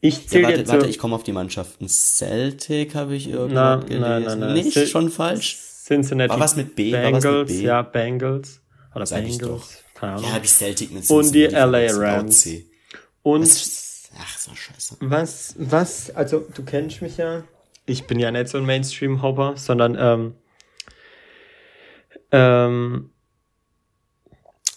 Ich 0.02 0.16
Ja, 0.24 0.26
zähle 0.28 0.42
warte, 0.44 0.58
jetzt 0.58 0.68
warte, 0.68 0.84
so, 0.84 0.90
ich 0.90 0.98
komme 0.98 1.14
auf 1.14 1.22
die 1.22 1.32
Mannschaften. 1.32 1.88
Celtic 1.88 2.94
habe 2.94 3.14
ich 3.14 3.28
irgendwo 3.28 3.54
Na, 3.54 3.76
gelesen. 3.76 4.00
nein, 4.02 4.22
nein, 4.24 4.38
nein. 4.40 4.52
Nicht, 4.54 4.88
schon 4.88 5.10
falsch? 5.10 5.56
Cincinnati 5.58 6.30
War 6.30 6.40
was 6.40 6.56
mit 6.56 6.74
B? 6.76 6.90
Bengals, 6.90 7.24
mit 7.50 7.58
B? 7.58 7.62
ja, 7.64 7.82
Bengals. 7.82 8.60
Oder 8.94 9.06
Sag 9.06 9.24
ich 9.24 9.38
Bengals. 9.38 9.78
Keine 9.94 10.12
Ahnung. 10.12 10.30
Ja, 10.30 10.38
die 10.38 10.48
Celtic 10.48 10.90
mit 10.92 11.08
Und 11.10 11.34
die 11.34 11.48
Cincinnati 11.48 11.86
LA 11.92 11.92
Rams. 12.16 12.48
Und 13.22 13.42
ist- 13.42 14.10
Ach, 14.18 14.38
so 14.38 14.54
scheiße. 14.54 14.96
was, 15.00 15.54
was, 15.58 16.10
also 16.16 16.46
du 16.54 16.64
kennst 16.64 17.00
mich 17.02 17.16
ja. 17.16 17.44
Ich 17.86 18.06
bin 18.06 18.18
ja 18.18 18.30
nicht 18.30 18.48
so 18.48 18.58
ein 18.58 18.66
Mainstream-Hopper, 18.66 19.56
sondern 19.56 19.96
ähm, 19.98 20.34
ähm, 22.32 23.10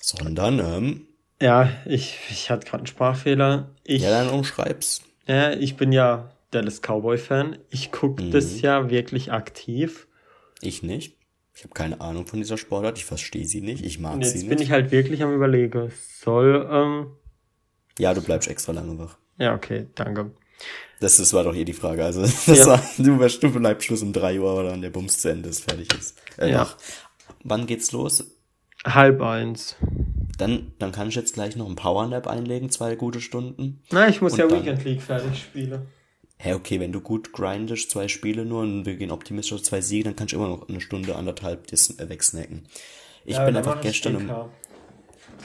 Sondern, 0.02 0.60
ähm, 0.60 1.08
ja, 1.42 1.70
ich, 1.86 2.18
ich 2.30 2.50
hatte 2.50 2.66
gerade 2.66 2.80
einen 2.82 2.88
Sprachfehler. 2.88 3.70
Ich, 3.84 4.02
ja, 4.04 4.10
dann 4.24 4.30
umschreib's. 4.34 5.02
ja, 5.28 5.52
ich 5.54 5.76
bin 5.78 5.92
ja 5.92 6.32
Dallas 6.52 6.82
Cowboy-Fan. 6.82 7.58
Ich 7.70 7.92
gucke 7.92 8.24
Mhm. 8.24 8.32
das 8.32 8.62
ja 8.62 8.90
wirklich 8.90 9.32
aktiv. 9.32 10.08
Ich 10.62 10.84
nicht. 10.84 11.18
Ich 11.56 11.64
habe 11.64 11.74
keine 11.74 12.02
Ahnung 12.02 12.26
von 12.26 12.40
dieser 12.40 12.58
Sportart. 12.58 12.98
Ich 12.98 13.06
verstehe 13.06 13.46
sie 13.46 13.62
nicht. 13.62 13.86
Ich 13.86 14.00
mag 14.00 14.16
Und 14.16 14.26
sie 14.26 14.40
jetzt 14.40 14.50
bin 14.50 14.58
nicht. 14.58 14.68
ich 14.68 14.72
halt 14.72 14.92
wirklich 14.92 15.22
am 15.22 15.34
überlegen. 15.34 15.92
Soll, 16.22 16.68
ähm, 16.72 17.08
Ja, 18.00 18.14
du 18.14 18.22
bleibst 18.22 18.48
extra 18.50 18.72
lange 18.72 18.98
wach. 19.00 19.18
ja, 19.38 19.54
okay, 19.56 19.88
danke. 19.96 20.32
Das, 21.00 21.18
das 21.18 21.34
war 21.34 21.44
doch 21.44 21.56
eh 21.56 21.66
die 21.66 21.74
Frage. 21.74 22.04
Also, 22.06 22.22
das 22.46 22.46
Ja. 22.48 22.66
war, 22.68 22.84
du, 22.98 23.18
bleibst- 23.18 23.44
du 23.44 23.52
bleibst 23.52 23.86
Schluss 23.88 24.02
um 24.02 24.14
drei 24.14 24.40
Uhr, 24.40 24.54
oder 24.56 24.70
dann 24.70 24.82
der 24.82 24.90
Bums 24.92 25.20
zu 25.20 25.30
Ende 25.30 25.50
ist, 25.50 25.64
fertig 25.64 25.94
ist. 25.94 26.18
Äh, 26.38 26.52
Ja. 26.52 26.62
wach. 26.62 26.78
Wann 27.44 27.66
geht's 27.68 27.92
los? 27.92 28.24
Halb 28.86 29.22
eins. 29.22 29.76
Dann, 30.38 30.72
dann 30.80 30.92
kann 30.92 31.10
ich 31.10 31.16
jetzt 31.16 31.34
gleich 31.36 31.56
noch 31.56 31.66
einen 31.68 31.76
Powernap 31.76 32.28
einlegen, 32.28 32.70
zwei 32.70 32.96
gute 32.96 33.22
Stunden. 33.22 33.82
Na, 33.92 34.08
ich 34.08 34.22
muss 34.22 34.34
Und 34.34 34.40
ja 34.40 34.48
dann- 34.48 34.60
Weekend 34.60 34.84
League 34.86 35.02
fertig 35.02 35.38
spielen. 35.40 35.82
Hä, 36.38 36.54
okay, 36.54 36.80
wenn 36.80 36.92
du 36.92 37.00
gut 37.00 37.32
grindest, 37.32 37.92
zwei 37.92 38.08
Spiele 38.10 38.44
nur 38.46 38.62
und 38.64 38.86
wir 38.86 38.96
gehen 38.96 39.12
optimistisch 39.12 39.54
auf 39.54 39.64
zwei 39.64 39.80
Siege, 39.82 40.06
dann 40.06 40.16
kannst 40.16 40.34
du 40.34 40.38
immer 40.38 40.50
noch 40.50 40.68
eine 40.68 40.82
Stunde, 40.82 41.16
anderthalb 41.16 41.68
das 41.68 41.98
äh, 42.00 42.10
wegsnacken. 42.10 42.68
Ich 43.26 43.36
Ja, 43.36 43.46
bin 43.46 43.56
einfach 43.56 43.80
gestern 43.80 44.16
um. 44.18 44.30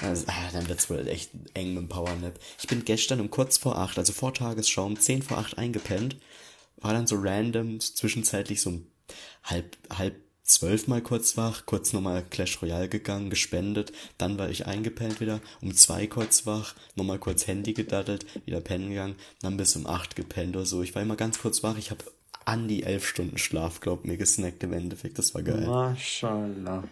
Also, 0.00 0.24
ah, 0.28 0.50
dann 0.52 0.68
wird's 0.68 0.88
wohl 0.90 1.06
echt 1.08 1.30
eng 1.54 1.74
mit 1.74 1.82
dem 1.82 1.88
Powernap. 1.88 2.38
Ich 2.60 2.66
bin 2.68 2.84
gestern 2.84 3.20
um 3.20 3.30
kurz 3.30 3.58
vor 3.58 3.78
acht, 3.78 3.98
also 3.98 4.12
vor 4.12 4.34
Tagesschau, 4.34 4.86
um 4.86 4.98
zehn 4.98 5.22
vor 5.22 5.38
acht 5.38 5.58
eingepennt, 5.58 6.16
war 6.76 6.92
dann 6.92 7.06
so 7.06 7.16
random, 7.18 7.80
zwischenzeitlich 7.80 8.60
so 8.60 8.70
um 8.70 8.86
halb, 9.44 9.76
halb 9.90 10.16
zwölf 10.44 10.88
mal 10.88 11.02
kurz 11.02 11.36
wach, 11.36 11.66
kurz 11.66 11.92
nochmal 11.92 12.24
Clash 12.24 12.62
Royale 12.62 12.88
gegangen, 12.88 13.30
gespendet, 13.30 13.92
dann 14.16 14.38
war 14.38 14.48
ich 14.48 14.66
eingepennt 14.66 15.20
wieder, 15.20 15.40
um 15.60 15.74
zwei 15.74 16.06
kurz 16.06 16.46
wach, 16.46 16.74
nochmal 16.94 17.18
kurz 17.18 17.46
Handy 17.46 17.74
gedattelt, 17.74 18.24
wieder 18.46 18.60
pennen 18.60 18.90
gegangen, 18.90 19.16
dann 19.42 19.56
bis 19.56 19.76
um 19.76 19.86
acht 19.86 20.16
gepennt 20.16 20.56
oder 20.56 20.64
so. 20.64 20.82
Ich 20.82 20.94
war 20.94 21.02
immer 21.02 21.16
ganz 21.16 21.38
kurz 21.38 21.62
wach, 21.62 21.76
ich 21.76 21.90
habe 21.90 22.04
an 22.44 22.66
die 22.66 22.82
elf 22.82 23.06
Stunden 23.06 23.36
Schlaf, 23.36 23.80
glaub 23.80 24.06
mir, 24.06 24.16
gesnackt 24.16 24.62
im 24.62 24.72
Endeffekt, 24.72 25.18
das 25.18 25.34
war 25.34 25.42
geil. 25.42 25.66
Mashallah. 25.66 26.84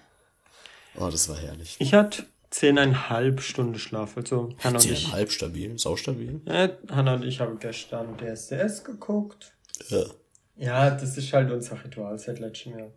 Oh, 0.99 1.09
das 1.09 1.29
war 1.29 1.37
herrlich. 1.37 1.77
Ich 1.79 1.95
hatte 1.95 2.27
zehneinhalb 2.51 3.41
Stunden 3.41 3.79
Schlaf. 3.79 4.17
Also 4.17 4.51
Hannah 4.63 4.79
und 4.79 4.91
ich, 4.91 5.33
stabil, 5.33 5.79
saustabil. 5.79 6.41
äh, 6.47 6.71
Hannah 6.91 7.15
und 7.15 7.25
ich 7.25 7.41
haben 7.41 7.59
gestern 7.59 8.17
DSDS 8.19 8.85
geguckt. 8.85 9.53
Ja. 9.89 10.05
Ja, 10.59 10.91
das 10.91 11.19
ist 11.19 11.33
halt 11.33 11.51
unser 11.51 11.83
Ritual 11.85 12.19
seit 12.19 12.39
letztem 12.39 12.79
Jahr. 12.79 12.91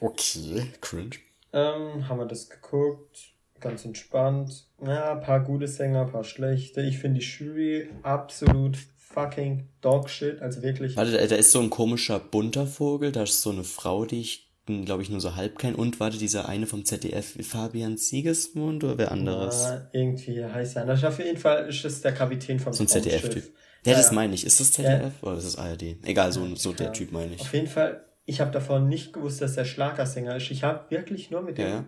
Okay, 0.00 0.66
cringe. 0.80 1.16
Ähm, 1.52 2.08
haben 2.08 2.18
wir 2.18 2.26
das 2.26 2.48
geguckt, 2.48 3.32
ganz 3.60 3.84
entspannt. 3.84 4.66
Ja, 4.84 5.12
ein 5.12 5.20
paar 5.20 5.40
gute 5.40 5.66
Sänger, 5.68 6.02
ein 6.02 6.12
paar 6.12 6.24
schlechte. 6.24 6.82
Ich 6.82 6.98
finde 6.98 7.20
die 7.20 7.26
Jury 7.26 7.88
absolut 8.02 8.76
fucking 8.98 9.68
dogshit, 9.80 10.42
also 10.42 10.62
wirklich. 10.62 10.96
Warte, 10.96 11.12
da 11.12 11.36
ist 11.36 11.52
so 11.52 11.60
ein 11.60 11.70
komischer 11.70 12.18
bunter 12.18 12.66
Vogel, 12.66 13.12
da 13.12 13.22
ist 13.22 13.42
so 13.42 13.50
eine 13.50 13.64
Frau, 13.64 14.04
die 14.04 14.20
ich, 14.20 14.43
glaube 14.66 15.02
ich, 15.02 15.10
nur 15.10 15.20
so 15.20 15.34
halb 15.36 15.58
kenne. 15.58 15.76
Und 15.76 16.00
warte, 16.00 16.18
dieser 16.18 16.48
eine 16.48 16.66
vom 16.66 16.84
ZDF, 16.84 17.36
Fabian 17.46 17.96
Siegesmund 17.96 18.82
oder 18.84 18.98
wer 18.98 19.12
anderes? 19.12 19.64
Ah, 19.64 19.88
irgendwie 19.92 20.44
heißt 20.44 20.76
er. 20.76 20.86
Das 20.86 21.04
auf 21.04 21.18
jeden 21.18 21.38
Fall 21.38 21.68
ist 21.68 21.84
es 21.84 22.00
der 22.00 22.12
Kapitän 22.12 22.58
vom 22.58 22.72
so 22.72 22.84
ein 22.84 22.88
ZDF-Typ. 22.88 23.44
Ja, 23.84 23.92
Ja, 23.92 23.98
das 23.98 24.08
ja. 24.08 24.12
meine 24.14 24.34
ich. 24.34 24.44
Ist 24.46 24.60
das 24.60 24.72
ZDF 24.72 25.22
oder 25.22 25.36
ist 25.36 25.46
das 25.46 25.56
ARD? 25.58 25.96
Egal, 26.04 26.32
so, 26.32 26.54
so 26.54 26.72
der 26.72 26.86
Ja. 26.86 26.92
Typ 26.92 27.12
meine 27.12 27.34
ich. 27.34 27.40
Auf 27.42 27.52
jeden 27.52 27.66
Fall, 27.66 28.04
ich 28.24 28.40
habe 28.40 28.50
davon 28.50 28.88
nicht 28.88 29.12
gewusst, 29.12 29.42
dass 29.42 29.56
er 29.56 29.66
Schlagersänger 29.66 30.36
ist. 30.36 30.50
Ich 30.50 30.64
habe 30.64 30.90
wirklich 30.90 31.30
nur 31.30 31.42
mit 31.42 31.58
dem 31.58 31.66
Ja, 31.66 31.70
ja. 31.74 31.84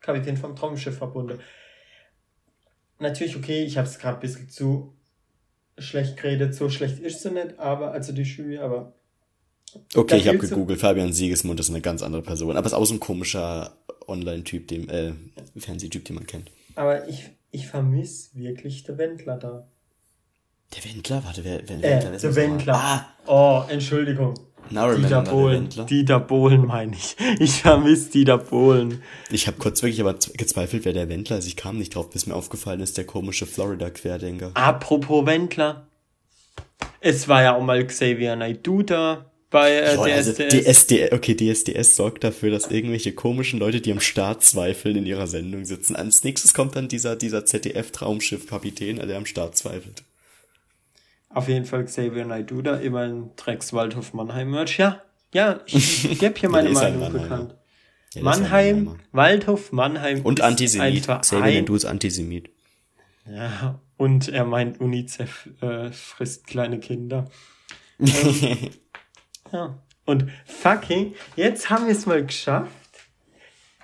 Kapitän 0.00 0.36
vom 0.36 0.54
Traumschiff 0.54 0.96
verbunden. 0.98 1.40
Natürlich, 3.00 3.36
okay, 3.36 3.64
ich 3.64 3.76
habe 3.76 3.88
es 3.88 3.98
gerade 3.98 4.18
ein 4.18 4.20
bisschen 4.20 4.48
zu 4.48 4.94
schlecht 5.78 6.16
geredet. 6.16 6.54
So 6.54 6.68
schlecht 6.70 7.00
ist 7.00 7.22
sie 7.22 7.30
nicht, 7.32 7.58
aber, 7.58 7.90
also 7.90 8.12
die 8.12 8.22
Jury, 8.22 8.58
aber 8.58 8.94
Okay, 9.94 10.16
ich 10.16 10.28
habe 10.28 10.38
gegoogelt. 10.38 10.80
Fabian 10.80 11.12
Siegesmund 11.12 11.60
ist 11.60 11.70
eine 11.70 11.80
ganz 11.80 12.02
andere 12.02 12.22
Person. 12.22 12.56
Aber 12.56 12.66
ist 12.66 12.72
auch 12.74 12.84
so 12.84 12.94
ein 12.94 13.00
komischer 13.00 13.76
Online-Typ, 14.06 14.68
dem, 14.68 14.88
äh, 14.88 15.12
Fernsehtyp, 15.56 16.04
den 16.04 16.16
man 16.16 16.26
kennt. 16.26 16.50
Aber 16.74 17.08
ich, 17.08 17.30
ich 17.50 17.66
vermisse 17.66 18.30
wirklich 18.34 18.82
den 18.84 18.98
Wendler 18.98 19.36
da. 19.36 19.66
Der 20.74 20.84
Wendler? 20.84 21.22
Warte, 21.24 21.44
wer, 21.44 21.60
wer 21.68 21.76
Äh, 21.78 22.02
Wendler? 22.02 22.18
Der? 22.18 22.36
Wendler. 22.36 22.74
Ah, 22.74 23.06
Oh, 23.26 23.62
Entschuldigung. 23.68 24.34
now 24.70 24.94
Dieter 24.94 25.22
der 25.22 25.30
Bohlen. 25.30 25.68
Dieter 25.88 26.20
Bohlen 26.20 26.66
meine 26.66 26.94
ich. 26.96 27.16
Ich 27.38 27.62
vermisse 27.62 28.10
Dieter 28.10 28.38
Bohlen. 28.38 29.02
Ich 29.30 29.46
habe 29.46 29.56
kurz 29.58 29.82
wirklich 29.82 30.00
aber 30.00 30.14
gezweifelt, 30.36 30.84
wer 30.84 30.92
der 30.92 31.08
Wendler 31.08 31.38
ist. 31.38 31.46
Ich 31.46 31.56
kam 31.56 31.78
nicht 31.78 31.94
drauf, 31.94 32.10
bis 32.10 32.26
mir 32.26 32.34
aufgefallen 32.34 32.80
ist, 32.80 32.96
der 32.98 33.04
komische 33.04 33.46
Florida-Querdenker. 33.46 34.50
Apropos 34.54 35.24
Wendler. 35.26 35.86
Es 37.00 37.28
war 37.28 37.42
ja 37.42 37.56
auch 37.56 37.62
mal 37.62 37.86
Xavier 37.86 38.34
Naidoo 38.36 38.82
da 38.82 39.30
bei 39.50 39.76
äh, 39.76 39.94
Boah, 39.96 40.06
der 40.06 40.16
also 40.16 40.30
SDS. 40.32 40.86
DSDS, 40.86 41.12
okay, 41.12 41.34
DSDS 41.36 41.96
sorgt 41.96 42.24
dafür, 42.24 42.50
dass 42.50 42.70
irgendwelche 42.70 43.12
komischen 43.12 43.58
Leute, 43.60 43.80
die 43.80 43.92
am 43.92 44.00
Start 44.00 44.42
zweifeln, 44.42 44.96
in 44.96 45.06
ihrer 45.06 45.26
Sendung 45.26 45.64
sitzen. 45.64 45.96
Als 45.96 46.24
nächstes 46.24 46.54
kommt 46.54 46.76
dann 46.76 46.88
dieser, 46.88 47.16
dieser 47.16 47.44
ZDF-Traumschiff-Kapitän, 47.44 48.96
der 48.96 49.16
am 49.16 49.26
Start 49.26 49.56
zweifelt. 49.56 50.02
Auf 51.30 51.48
jeden 51.48 51.64
Fall 51.64 51.84
Xavier 51.84 52.24
Naidoo 52.24 52.62
da, 52.62 52.76
immer 52.76 53.00
ein 53.00 53.30
Drecks 53.36 53.72
Waldhof 53.72 54.12
Mannheim 54.12 54.50
Merch. 54.50 54.78
Ja, 54.78 55.02
ja, 55.32 55.60
ich, 55.66 56.04
ich 56.10 56.18
gebe 56.18 56.38
hier 56.38 56.48
meine 56.48 56.70
Meinung 56.70 57.12
bekannt. 57.12 57.54
Ja, 58.14 58.22
Mannheim. 58.22 59.00
Waldhof 59.12 59.72
Mannheim. 59.72 60.22
Und 60.22 60.40
Antisemit. 60.40 61.08
Xavier. 61.08 61.40
Naidoo 61.40 61.74
ist 61.74 61.84
Antisemit. 61.84 62.50
Ja, 63.26 63.80
und 63.96 64.28
er 64.28 64.44
meint, 64.44 64.80
UNICEF 64.80 65.48
äh, 65.60 65.90
frisst 65.90 66.46
kleine 66.46 66.78
Kinder. 66.80 67.30
Ähm, 68.00 68.70
ja. 69.54 69.78
Und 70.04 70.26
fucking, 70.44 71.14
jetzt 71.36 71.70
haben 71.70 71.86
wir 71.86 71.92
es 71.92 72.04
mal 72.04 72.24
geschafft. 72.24 72.70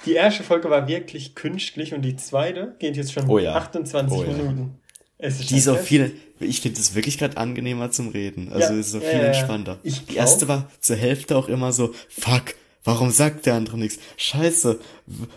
Die 0.05 0.13
erste 0.15 0.43
Folge 0.43 0.69
war 0.71 0.89
wirklich 0.89 1.35
künstlich 1.35 1.95
und 1.95 2.03
die 2.03 2.17
zweite 2.17 2.75
geht 2.79 2.97
jetzt 2.97 3.13
schon 3.13 3.29
Oh 3.29 3.39
ja. 3.39 3.55
28 3.55 4.19
Oh 4.19 4.23
ja. 4.25 4.33
Minuten. 4.33 4.79
Es 5.19 5.41
ist 5.41 5.51
Die 5.51 5.57
ist 5.57 5.69
auch 5.69 5.79
viel, 5.79 6.15
ich 6.39 6.61
finde 6.61 6.81
es 6.81 6.95
wirklich 6.95 7.19
gerade 7.19 7.37
angenehmer 7.37 7.91
zum 7.91 8.09
Reden. 8.09 8.51
Also 8.53 8.73
Ja, 8.73 8.81
es 8.81 8.87
ist 8.87 8.93
so 8.93 8.99
ja, 9.01 9.11
viel 9.11 9.21
entspannter. 9.21 9.79
Ich 9.83 10.07
Die 10.07 10.17
erste 10.17 10.49
war 10.49 10.71
zur 10.81 10.97
Hälfte 10.97 11.37
auch 11.37 11.49
immer 11.49 11.73
so, 11.73 11.93
fuck, 12.09 12.55
warum 12.85 13.11
sagt 13.11 13.47
der 13.47 13.55
andere 13.55 13.79
nichts? 13.79 13.99
Scheiße, 14.17 14.81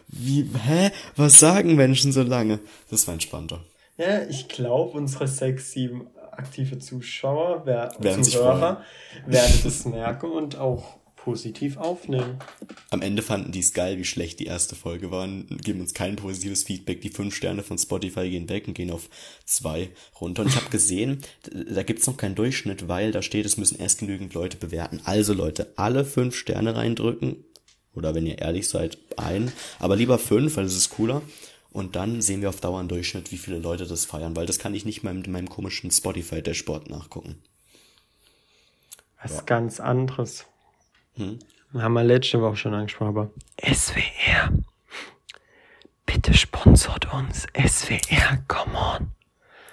wie, 0.07 0.49
hä? 0.65 0.91
Was 1.17 1.39
sagen 1.39 1.75
Menschen 1.75 2.13
so 2.13 2.23
lange? 2.23 2.59
Das 2.89 3.07
war 3.07 3.13
entspannter. 3.13 3.59
Ja, 3.97 4.23
ich 4.23 4.47
glaube, 4.47 4.97
unsere 4.97 5.27
sechs, 5.27 5.71
sieben 5.71 6.07
aktive 6.37 6.79
Zuschauer, 6.79 7.63
wer, 7.65 7.91
Werden 7.99 8.23
sich 8.23 8.35
Zuhörer, 8.35 8.81
werden 9.25 9.59
das 9.63 9.85
merken 9.85 10.31
und 10.31 10.57
auch 10.57 10.97
positiv 11.23 11.77
aufnehmen. 11.77 12.37
Am 12.89 13.01
Ende 13.01 13.21
fanden 13.21 13.53
die 13.53 13.61
es 13.61 13.73
geil, 13.73 13.97
wie 13.97 14.03
schlecht 14.03 14.41
die 14.41 14.45
erste 14.45 14.75
Folge 14.75 15.09
war 15.09 15.23
und 15.23 15.63
geben 15.63 15.79
uns 15.79 15.93
kein 15.93 16.17
positives 16.17 16.63
Feedback. 16.63 16.99
Die 16.99 17.09
fünf 17.09 17.33
Sterne 17.33 17.63
von 17.63 17.77
Spotify 17.77 18.29
gehen 18.29 18.49
weg 18.49 18.67
und 18.67 18.73
gehen 18.73 18.91
auf 18.91 19.09
zwei 19.45 19.91
runter. 20.19 20.41
Und 20.41 20.49
ich 20.49 20.57
habe 20.57 20.69
gesehen, 20.69 21.21
da 21.49 21.83
gibt's 21.83 22.07
noch 22.07 22.17
keinen 22.17 22.35
Durchschnitt, 22.35 22.89
weil 22.89 23.13
da 23.13 23.21
steht, 23.21 23.45
es 23.45 23.55
müssen 23.55 23.79
erst 23.79 23.99
genügend 23.99 24.33
Leute 24.33 24.57
bewerten. 24.57 24.99
Also 25.05 25.33
Leute, 25.33 25.71
alle 25.77 26.03
fünf 26.03 26.35
Sterne 26.35 26.75
reindrücken. 26.75 27.45
Oder 27.95 28.15
wenn 28.15 28.25
ihr 28.25 28.39
ehrlich 28.39 28.67
seid, 28.67 28.97
ein. 29.17 29.51
Aber 29.79 29.95
lieber 29.95 30.19
fünf, 30.19 30.57
weil 30.57 30.65
das 30.65 30.75
ist 30.75 30.89
cooler. 30.89 31.21
Und 31.73 31.95
dann 31.95 32.21
sehen 32.21 32.41
wir 32.41 32.49
auf 32.49 32.61
Dauer 32.61 32.79
einen 32.79 32.87
Durchschnitt, 32.87 33.31
wie 33.31 33.37
viele 33.37 33.57
Leute 33.57 33.87
das 33.87 34.05
feiern, 34.05 34.35
weil 34.35 34.45
das 34.45 34.59
kann 34.59 34.75
ich 34.75 34.85
nicht 34.85 35.03
mal 35.03 35.13
mit 35.13 35.27
meinem 35.27 35.49
komischen 35.49 35.89
Spotify-Dashboard 35.89 36.89
nachgucken. 36.89 37.41
Was 39.21 39.45
ganz 39.45 39.79
anderes. 39.79 40.45
Hm? 41.15 41.39
Haben 41.73 41.93
wir 41.93 42.03
letzte 42.03 42.41
Woche 42.41 42.57
schon 42.57 42.73
angesprochen, 42.75 43.09
aber 43.09 43.31
SWR. 43.59 44.51
Bitte 46.05 46.33
sponsort 46.35 47.11
uns. 47.11 47.47
SWR, 47.57 48.37
come 48.47 48.75
on. 48.75 49.11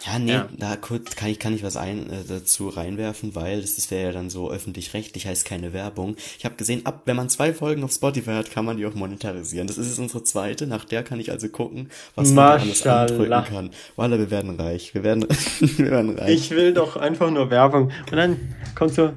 Ja, 0.07 0.19
nee, 0.19 0.33
Ja. 0.33 0.49
da 0.57 0.77
kurz 0.77 1.15
kann 1.15 1.29
ich, 1.29 1.39
kann 1.39 1.55
ich 1.55 1.63
was 1.63 1.77
ein, 1.77 2.09
äh, 2.09 2.25
dazu 2.27 2.69
reinwerfen, 2.69 3.35
weil 3.35 3.61
das, 3.61 3.77
das 3.77 3.91
wäre 3.91 4.05
ja 4.07 4.13
dann 4.13 4.31
so 4.31 4.51
öffentlich-rechtlich, 4.51 5.27
heißt 5.27 5.45
keine 5.45 5.73
Werbung. 5.75 6.17
Ich 6.39 6.45
habe 6.47 6.55
gesehen, 6.55 6.87
ab 6.87 7.03
wenn 7.05 7.17
man 7.17 7.29
zwei 7.29 7.53
Folgen 7.53 7.85
auf 7.85 7.93
Spotify 7.93 8.31
hat, 8.31 8.51
kann 8.51 8.65
man 8.65 8.79
die 8.79 8.87
auch 8.87 8.95
monetarisieren. 8.95 9.67
Das 9.67 9.77
ist 9.77 9.89
jetzt 9.89 9.99
unsere 9.99 10.23
zweite, 10.25 10.67
nach 10.67 10.85
der 10.87 11.03
kann 11.03 11.21
ich 11.21 11.31
also 11.31 11.49
gucken, 11.49 11.91
was 12.15 12.31
man 12.33 12.61
alles 12.61 12.87
andrücken 12.87 13.45
kann. 13.45 13.71
Walla, 13.97 14.19
wir 14.19 14.31
werden 14.31 14.59
reich. 14.59 14.95
Wir 14.95 15.03
werden, 15.05 15.27
wir 15.61 15.91
werden 15.91 16.19
reich. 16.19 16.35
Ich 16.35 16.51
will 16.51 16.73
doch 16.73 16.97
einfach 16.97 17.31
nur 17.31 17.51
Werbung. 17.51 17.91
Und 18.11 18.17
dann 18.17 18.37
kommt 18.75 18.95
so, 18.95 19.13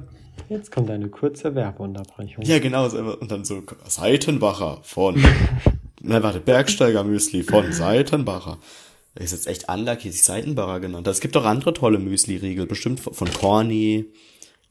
jetzt 0.50 0.70
kommt 0.70 0.90
eine 0.90 1.08
kurze 1.08 1.54
Werbeunterbrechung. 1.54 2.44
ja, 2.44 2.58
genau, 2.58 2.88
und 2.88 3.30
dann 3.30 3.46
so 3.46 3.62
Seitenbacher 3.88 4.80
von, 4.82 5.24
na 6.02 6.22
warte, 6.22 6.40
Bergsteiger 6.40 7.04
Müsli 7.04 7.42
von 7.42 7.72
Seitenbacher. 7.72 8.58
Ist 9.16 9.32
jetzt 9.32 9.46
echt 9.46 9.68
unlucky, 9.68 10.10
sich 10.10 10.24
Seitenbacher 10.24 10.80
genannt. 10.80 11.06
hat. 11.06 11.14
Es 11.14 11.20
gibt 11.20 11.36
auch 11.36 11.44
andere 11.44 11.72
tolle 11.72 11.98
Müsli-Riegel, 11.98 12.66
bestimmt 12.66 12.98
von 12.98 13.32
Corny 13.32 14.06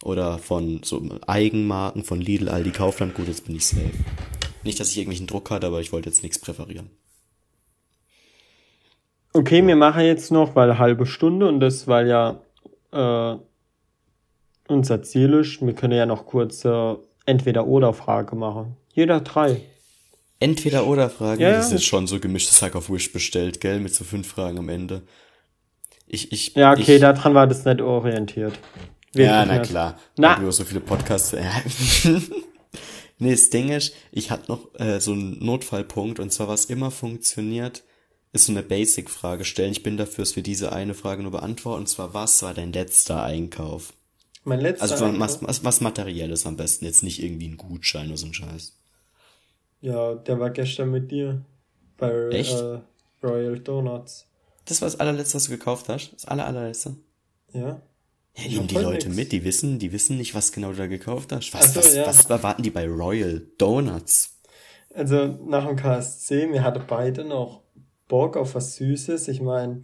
oder 0.04 0.38
von 0.38 0.82
so 0.84 1.02
Eigenmarken, 1.26 2.04
von 2.04 2.20
Lidl, 2.20 2.50
Aldi, 2.50 2.72
Kaufland. 2.72 3.16
Gut, 3.16 3.30
jetzt 3.30 3.46
bin 3.46 3.56
ich 3.56 3.66
safe. 3.66 3.92
Nicht, 4.64 4.80
dass 4.80 4.90
ich 4.90 4.98
irgendwelchen 4.98 5.28
Druck 5.28 5.50
hatte, 5.50 5.68
aber 5.68 5.80
ich 5.80 5.94
wollte 5.94 6.10
jetzt 6.10 6.24
nichts 6.24 6.40
präferieren. 6.40 6.90
Okay, 9.32 9.66
wir 9.66 9.76
machen 9.76 10.04
jetzt 10.04 10.32
noch, 10.32 10.56
weil 10.56 10.78
halbe 10.78 11.06
Stunde 11.06 11.48
und 11.48 11.60
das, 11.60 11.88
weil 11.88 12.08
ja 12.08 12.42
äh, 12.92 13.38
unser 14.68 15.02
Ziel 15.04 15.34
ist, 15.34 15.66
wir 15.66 15.74
können 15.74 15.98
ja 15.98 16.06
noch 16.06 16.26
kurze 16.26 17.00
Entweder-Oder-Frage 17.26 18.36
machen. 18.36 18.76
Jeder 18.94 19.22
drei. 19.22 19.62
Entweder 20.44 20.86
oder 20.88 21.10
Fragen. 21.10 21.42
Ja, 21.42 21.52
das 21.52 21.68
ist 21.68 21.72
ja. 21.72 21.78
jetzt 21.78 21.86
schon 21.86 22.06
so 22.06 22.20
gemischtes 22.20 22.62
Hack 22.62 22.76
auf 22.76 22.90
Wish 22.90 23.14
bestellt, 23.14 23.62
gell? 23.62 23.80
Mit 23.80 23.96
so 23.96 24.04
fünf 24.04 24.28
Fragen 24.28 24.60
am 24.60 24.68
Ende. 24.68 25.04
Ich, 26.06 26.34
ich, 26.34 26.54
Ja, 26.56 26.74
okay, 26.74 26.96
ich, 26.96 27.02
daran 27.02 27.34
war 27.34 27.48
das 27.48 27.64
nicht 27.64 27.80
orientiert. 27.80 28.60
Ja, 29.16 29.20
Wirklich 29.20 29.48
na 29.48 29.58
nicht. 29.58 29.70
klar. 29.70 30.00
Na. 30.18 30.36
Na. 30.36 30.42
Wir 30.42 30.52
so 30.52 30.66
viele 30.66 30.82
Podcasts. 30.82 31.32
Ja. 31.32 32.12
nee, 33.20 33.32
das 33.32 33.52
Ding 33.52 33.70
ist, 33.70 33.94
ich 34.12 34.32
hatte 34.32 34.52
noch 34.52 34.78
äh, 34.78 35.00
so 35.00 35.14
einen 35.14 35.44
Notfallpunkt 35.44 36.20
und 36.20 36.34
zwar 36.34 36.50
was 36.50 36.66
immer 36.66 36.92
funktioniert, 36.92 37.84
ist 38.34 38.48
so 38.48 38.52
eine 38.52 38.64
Basic-Frage 38.64 39.46
stellen. 39.46 39.72
Ich 39.72 39.84
bin 39.84 39.96
dafür, 39.96 40.24
dass 40.24 40.36
wir 40.36 40.44
diese 40.44 40.74
eine 40.74 40.94
Frage 40.94 41.22
nur 41.22 41.32
beantworten. 41.32 41.84
Und 41.84 41.88
zwar, 41.88 42.14
was 42.14 42.42
war 42.44 42.54
dein 42.54 42.74
letzter 42.74 43.24
Einkauf? 43.24 43.94
Mein 44.44 44.60
letzter 44.60 44.84
also 44.84 45.06
Einkauf? 45.06 45.22
Also 45.22 45.48
was, 45.48 45.64
was 45.64 45.80
Materielles 45.80 46.46
am 46.46 46.58
besten. 46.58 46.84
Jetzt 46.84 47.02
nicht 47.02 47.24
irgendwie 47.24 47.48
ein 47.48 47.58
Gutschein 47.58 48.08
oder 48.08 48.18
so 48.18 48.26
ein 48.26 48.34
Scheiß. 48.34 48.74
Ja, 49.84 50.16
der 50.16 50.40
war 50.40 50.50
gestern 50.50 50.92
mit 50.92 51.12
dir 51.12 51.44
bei 51.98 52.10
Äh, 52.10 52.80
Royal 53.22 53.60
Donuts. 53.60 54.26
Das 54.64 54.82
war 54.82 54.88
das 54.88 54.98
allerletzte, 54.98 55.36
was 55.36 55.44
du 55.44 55.52
gekauft 55.52 55.90
hast? 55.90 56.14
Das 56.14 56.24
aller, 56.26 56.48
allerletzte? 56.48 56.96
Ja. 57.52 57.82
Ja, 58.38 58.48
nehmen 58.48 58.68
die 58.68 58.76
Leute 58.76 59.08
nix. 59.08 59.18
mit, 59.18 59.32
die 59.34 59.44
wissen, 59.44 59.80
die 59.80 59.92
wissen 59.92 60.18
nicht, 60.18 60.34
was 60.36 60.54
genau 60.54 60.72
du 60.72 60.78
da 60.78 60.88
gekauft 60.88 61.34
hast. 61.34 61.54
Was, 61.54 61.74
so, 61.74 61.82
was, 61.82 61.96
ja. 61.96 62.08
was 62.08 62.26
erwarten 62.30 62.64
die 62.64 62.70
bei 62.70 62.88
Royal 62.88 63.46
Donuts? 63.58 64.40
Also 64.94 65.38
nach 65.46 65.68
dem 65.68 65.76
KSC, 65.76 66.50
wir 66.54 66.64
hatten 66.64 66.84
beide 66.88 67.26
noch 67.26 67.62
Bock 68.08 68.38
auf 68.38 68.56
was 68.56 68.78
Süßes. 68.78 69.28
Ich 69.28 69.42
meine, 69.42 69.84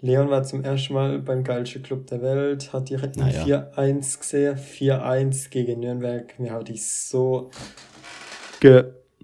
Leon 0.00 0.30
war 0.30 0.44
zum 0.44 0.64
ersten 0.64 0.94
Mal 0.94 1.18
beim 1.18 1.44
geilsten 1.44 1.82
Club 1.82 2.06
der 2.06 2.22
Welt, 2.22 2.72
hat 2.72 2.88
direkt 2.88 3.18
naja. 3.18 3.70
4-1 3.76 4.18
gesehen, 4.18 4.56
4-1 4.56 5.50
gegen 5.50 5.80
Nürnberg. 5.80 6.38
Mir 6.38 6.52
hat 6.52 6.70
ich 6.70 6.90
so 6.90 7.50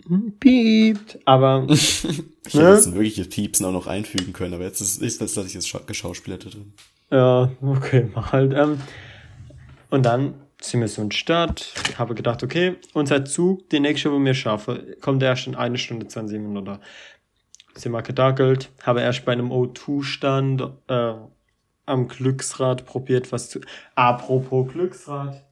gepiept, 0.09 1.19
aber. 1.25 1.67
ich 1.71 2.05
ne? 2.05 2.11
hätte 2.47 2.75
jetzt 2.75 2.87
ein 2.87 2.95
wirkliches 2.95 3.29
Piepsen 3.29 3.67
auch 3.67 3.73
noch 3.73 3.87
einfügen 3.87 4.33
können, 4.33 4.55
aber 4.55 4.65
jetzt 4.65 4.81
ist 4.81 5.21
es, 5.21 5.35
dass 5.35 5.47
ich 5.47 5.55
jetzt 5.55 5.87
geschauspielert 5.87 6.45
drin. 6.45 6.73
Ja, 7.11 7.51
okay, 7.63 8.09
mach 8.15 8.33
halt. 8.33 8.53
Ähm. 8.53 8.81
Und 9.91 10.05
dann 10.05 10.35
sind 10.61 10.81
wir 10.81 10.89
so 10.89 11.03
in 11.03 11.13
Stadt, 11.13 11.73
habe 11.97 12.15
gedacht, 12.15 12.43
okay, 12.43 12.77
unser 12.93 13.25
Zug, 13.25 13.69
den 13.71 13.83
nächsten, 13.83 14.11
wo 14.11 14.19
wir 14.19 14.35
schaffen, 14.35 14.81
kommt 15.01 15.23
erst 15.23 15.47
in 15.47 15.55
eine 15.55 15.79
Stunde 15.79 16.09
20 16.09 16.41
Minuten 16.41 16.79
sind 17.79 17.93
wir 17.93 18.03
gedackelt, 18.03 18.71
habe 18.83 19.03
erst 19.03 19.25
bei 19.25 19.33
einem 19.33 19.53
O2-Stand 19.53 20.63
äh, 20.89 21.15
am 21.85 22.09
Glücksrad 22.09 22.87
probiert, 22.87 23.33
was 23.33 23.51
zu. 23.51 23.61
Apropos 23.95 24.73
Glücksrad. 24.73 25.45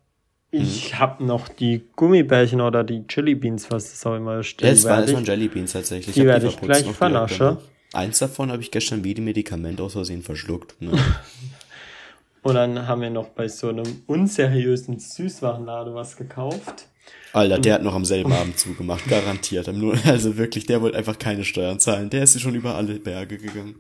Ich 0.57 0.93
mhm. 0.93 0.99
habe 1.01 1.25
noch 1.25 1.49
die 1.49 1.83
Gummibärchen 1.97 2.61
oder 2.61 2.85
die 2.85 3.05
Jelly 3.11 3.35
Beans, 3.35 3.71
was 3.71 3.91
das 3.91 4.07
auch 4.07 4.15
immer 4.15 4.43
steht. 4.45 4.69
Ja, 4.69 4.73
es 4.73 4.85
war 4.85 5.07
schon 5.07 5.25
Jelly 5.25 5.49
Beans 5.49 5.73
tatsächlich. 5.73 6.15
Die 6.15 6.25
werde 6.25 6.47
ich 6.47 6.61
gleich 6.61 6.87
vernaschen. 6.93 7.57
Eins 7.93 8.21
davon 8.21 8.53
habe 8.53 8.63
ich 8.63 8.71
gestern 8.71 9.03
wie 9.03 9.15
die 9.15 9.21
Medikament 9.21 9.81
aus 9.81 9.95
Versehen 9.95 10.23
verschluckt. 10.23 10.81
Ne? 10.81 10.93
Und 12.43 12.55
dann 12.55 12.87
haben 12.87 13.01
wir 13.01 13.11
noch 13.11 13.29
bei 13.31 13.49
so 13.49 13.69
einem 13.69 14.03
unseriösen 14.07 15.01
Süßwarenladen 15.01 15.95
was 15.95 16.17
gekauft. 16.17 16.89
Alter, 17.33 17.59
der 17.59 17.75
hat 17.75 17.83
noch 17.83 17.95
am 17.95 18.05
selben 18.05 18.33
Abend 18.33 18.59
zugemacht, 18.59 19.09
garantiert. 19.09 19.69
Also 20.07 20.37
wirklich, 20.37 20.67
der 20.67 20.83
wollte 20.83 20.99
einfach 20.99 21.19
keine 21.19 21.45
Steuern 21.45 21.81
zahlen. 21.81 22.11
Der 22.11 22.23
ist 22.23 22.41
schon 22.41 22.55
über 22.55 22.77
alle 22.77 23.01
Berge 23.01 23.39
gegangen. 23.39 23.77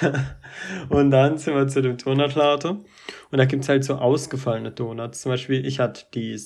und 0.88 1.10
dann 1.10 1.38
sind 1.38 1.54
wir 1.54 1.68
zu 1.68 1.82
dem 1.82 1.96
Donutladen. 1.96 2.84
Und 3.30 3.38
da 3.38 3.44
gibt's 3.44 3.68
halt 3.68 3.84
so 3.84 3.94
ausgefallene 3.94 4.72
Donuts. 4.72 5.22
Zum 5.22 5.32
Beispiel, 5.32 5.66
ich 5.66 5.80
hatte 5.80 6.06
die 6.14 6.38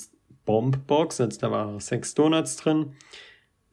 Bombbox, 0.44 1.20
also 1.20 1.38
da 1.40 1.50
waren 1.50 1.78
sechs 1.80 2.14
Donuts 2.14 2.56
drin 2.56 2.94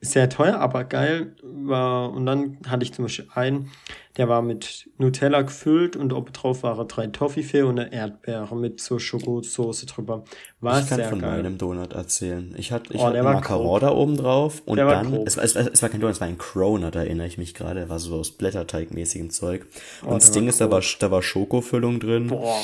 sehr 0.00 0.28
teuer, 0.30 0.56
aber 0.56 0.84
geil 0.84 1.34
war. 1.42 2.12
Und 2.12 2.26
dann 2.26 2.58
hatte 2.66 2.84
ich 2.84 2.92
zum 2.92 3.04
Beispiel 3.04 3.28
einen, 3.34 3.70
der 4.16 4.28
war 4.28 4.42
mit 4.42 4.88
Nutella 4.98 5.42
gefüllt 5.42 5.94
und 5.94 6.12
oben 6.12 6.32
drauf 6.32 6.62
waren 6.62 6.88
drei 6.88 7.06
Toffifee 7.08 7.62
und 7.62 7.78
eine 7.78 7.92
Erdbeere 7.92 8.56
mit 8.56 8.80
so 8.80 8.98
Schokosoße 8.98 9.86
drüber. 9.86 10.24
War 10.60 10.80
ich 10.80 10.88
kann 10.88 11.04
von 11.04 11.20
meinem 11.20 11.58
Donut 11.58 11.92
erzählen. 11.92 12.54
Ich 12.56 12.72
hatte, 12.72 12.94
ich 12.94 13.00
oh, 13.00 13.04
hatte 13.04 13.22
Macaron 13.22 13.80
da 13.80 13.90
oben 13.90 14.16
drauf 14.16 14.62
und 14.64 14.78
dann, 14.78 15.14
es 15.26 15.36
war, 15.36 15.44
es, 15.44 15.54
war, 15.54 15.70
es 15.72 15.82
war 15.82 15.88
kein 15.90 16.00
Donut, 16.00 16.14
es 16.14 16.20
war 16.20 16.28
ein 16.28 16.38
Cronut, 16.38 16.94
da 16.94 17.00
erinnere 17.00 17.26
ich 17.26 17.38
mich 17.38 17.54
gerade. 17.54 17.80
Er 17.80 17.88
war 17.88 17.98
so 17.98 18.16
aus 18.16 18.32
Blätterteigmäßigem 18.32 19.30
Zeug. 19.30 19.66
Oh, 20.02 20.08
und 20.08 20.22
das 20.22 20.32
Ding 20.32 20.48
ist, 20.48 20.60
da 20.60 20.70
war, 20.70 20.82
da 20.98 21.10
war 21.10 21.22
Schokofüllung 21.22 22.00
drin. 22.00 22.28
Boah. 22.28 22.58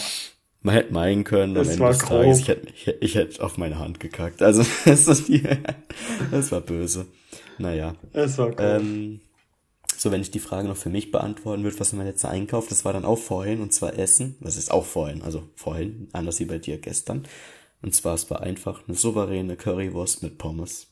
Man 0.63 0.75
hätte 0.75 0.93
meinen 0.93 1.23
können, 1.23 1.55
das 1.55 1.69
am 1.69 1.75
Ende 1.75 1.87
des 1.87 1.99
Tages, 1.99 2.41
ich 2.41 2.49
hätte, 2.49 2.67
ich, 2.75 2.89
ich 3.01 3.15
hätte 3.15 3.45
auf 3.45 3.57
meine 3.57 3.79
Hand 3.79 4.01
gekackt. 4.01 4.43
Also, 4.43 4.65
das, 4.85 5.07
ist 5.07 5.29
die, 5.29 5.45
das 6.33 6.51
war 6.51 6.61
böse. 6.61 7.07
Naja. 7.59 7.95
Es 8.13 8.39
war 8.39 8.49
cool. 8.49 8.57
Ähm, 8.59 9.21
so, 9.97 10.11
wenn 10.11 10.21
ich 10.21 10.31
die 10.31 10.41
Frage 10.41 10.69
noch 10.69 10.77
für 10.77 10.91
mich 10.91 11.11
beantworten 11.11 11.63
würde, 11.63 11.81
was 11.81 11.89
ist 11.89 11.95
mein 11.95 12.07
letzter 12.07 12.29
Einkauf? 12.29 12.69
Das 12.69 12.85
war 12.85 12.93
dann 12.93 13.05
auch 13.05 13.19
vorhin, 13.19 13.63
und 13.63 13.73
zwar 13.73 13.99
Essen. 13.99 14.37
Das 14.41 14.57
ist 14.57 14.71
auch 14.71 14.85
vorhin, 14.85 15.23
also 15.23 15.49
vorhin, 15.55 16.09
anders 16.13 16.39
wie 16.39 16.45
bei 16.45 16.59
dir 16.59 16.79
gestern. 16.79 17.27
Und 17.83 17.95
zwar, 17.95 18.15
es 18.15 18.31
war 18.31 18.43
einfach 18.43 18.87
eine 18.87 18.97
souveräne 18.97 19.57
Currywurst 19.57 20.23
mit 20.23 20.39
Pommes. 20.39 20.89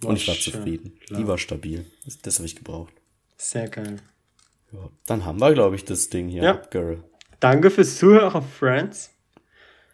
War 0.00 0.10
und 0.10 0.16
ich 0.16 0.28
war 0.28 0.34
schön, 0.34 0.52
zufrieden. 0.52 0.98
Klar. 1.06 1.20
Die 1.20 1.26
war 1.26 1.38
stabil. 1.38 1.86
Das, 2.04 2.18
das 2.18 2.38
habe 2.38 2.46
ich 2.46 2.56
gebraucht. 2.56 2.92
Sehr 3.36 3.68
geil. 3.68 3.96
Ja, 4.72 4.90
dann 5.06 5.24
haben 5.24 5.40
wir, 5.40 5.52
glaube 5.52 5.76
ich, 5.76 5.84
das 5.84 6.08
Ding 6.08 6.28
hier. 6.28 6.42
Ja. 6.42 6.52
Girl. 6.70 7.02
Danke 7.40 7.70
fürs 7.70 7.96
Zuhören, 7.96 8.42
Friends. 8.42 9.10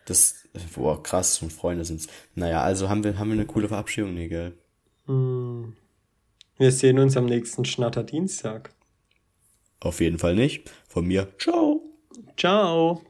Das, 0.07 0.49
boah, 0.75 1.03
krass, 1.03 1.41
und 1.43 1.53
Freunde 1.53 1.85
sind's. 1.85 2.09
Naja, 2.35 2.63
also 2.63 2.89
haben 2.89 3.05
wir, 3.05 3.19
haben 3.19 3.29
wir 3.29 3.35
eine 3.35 3.47
coole 3.47 3.69
Verabschiedung, 3.69 4.15
nee, 4.15 4.29
gell? 4.29 4.53
Mm. 5.07 5.73
Wir 6.63 6.71
sehen 6.71 7.01
uns 7.01 7.17
am 7.17 7.27
nächsten 7.27 7.65
Schnatterdienstag. 7.65 8.73
Auf 9.81 10.01
jeden 10.01 10.21
Fall 10.21 10.37
nicht. 10.37 10.71
Von 10.87 11.09
mir. 11.09 11.27
Ciao. 11.37 11.83
Ciao. 12.37 13.03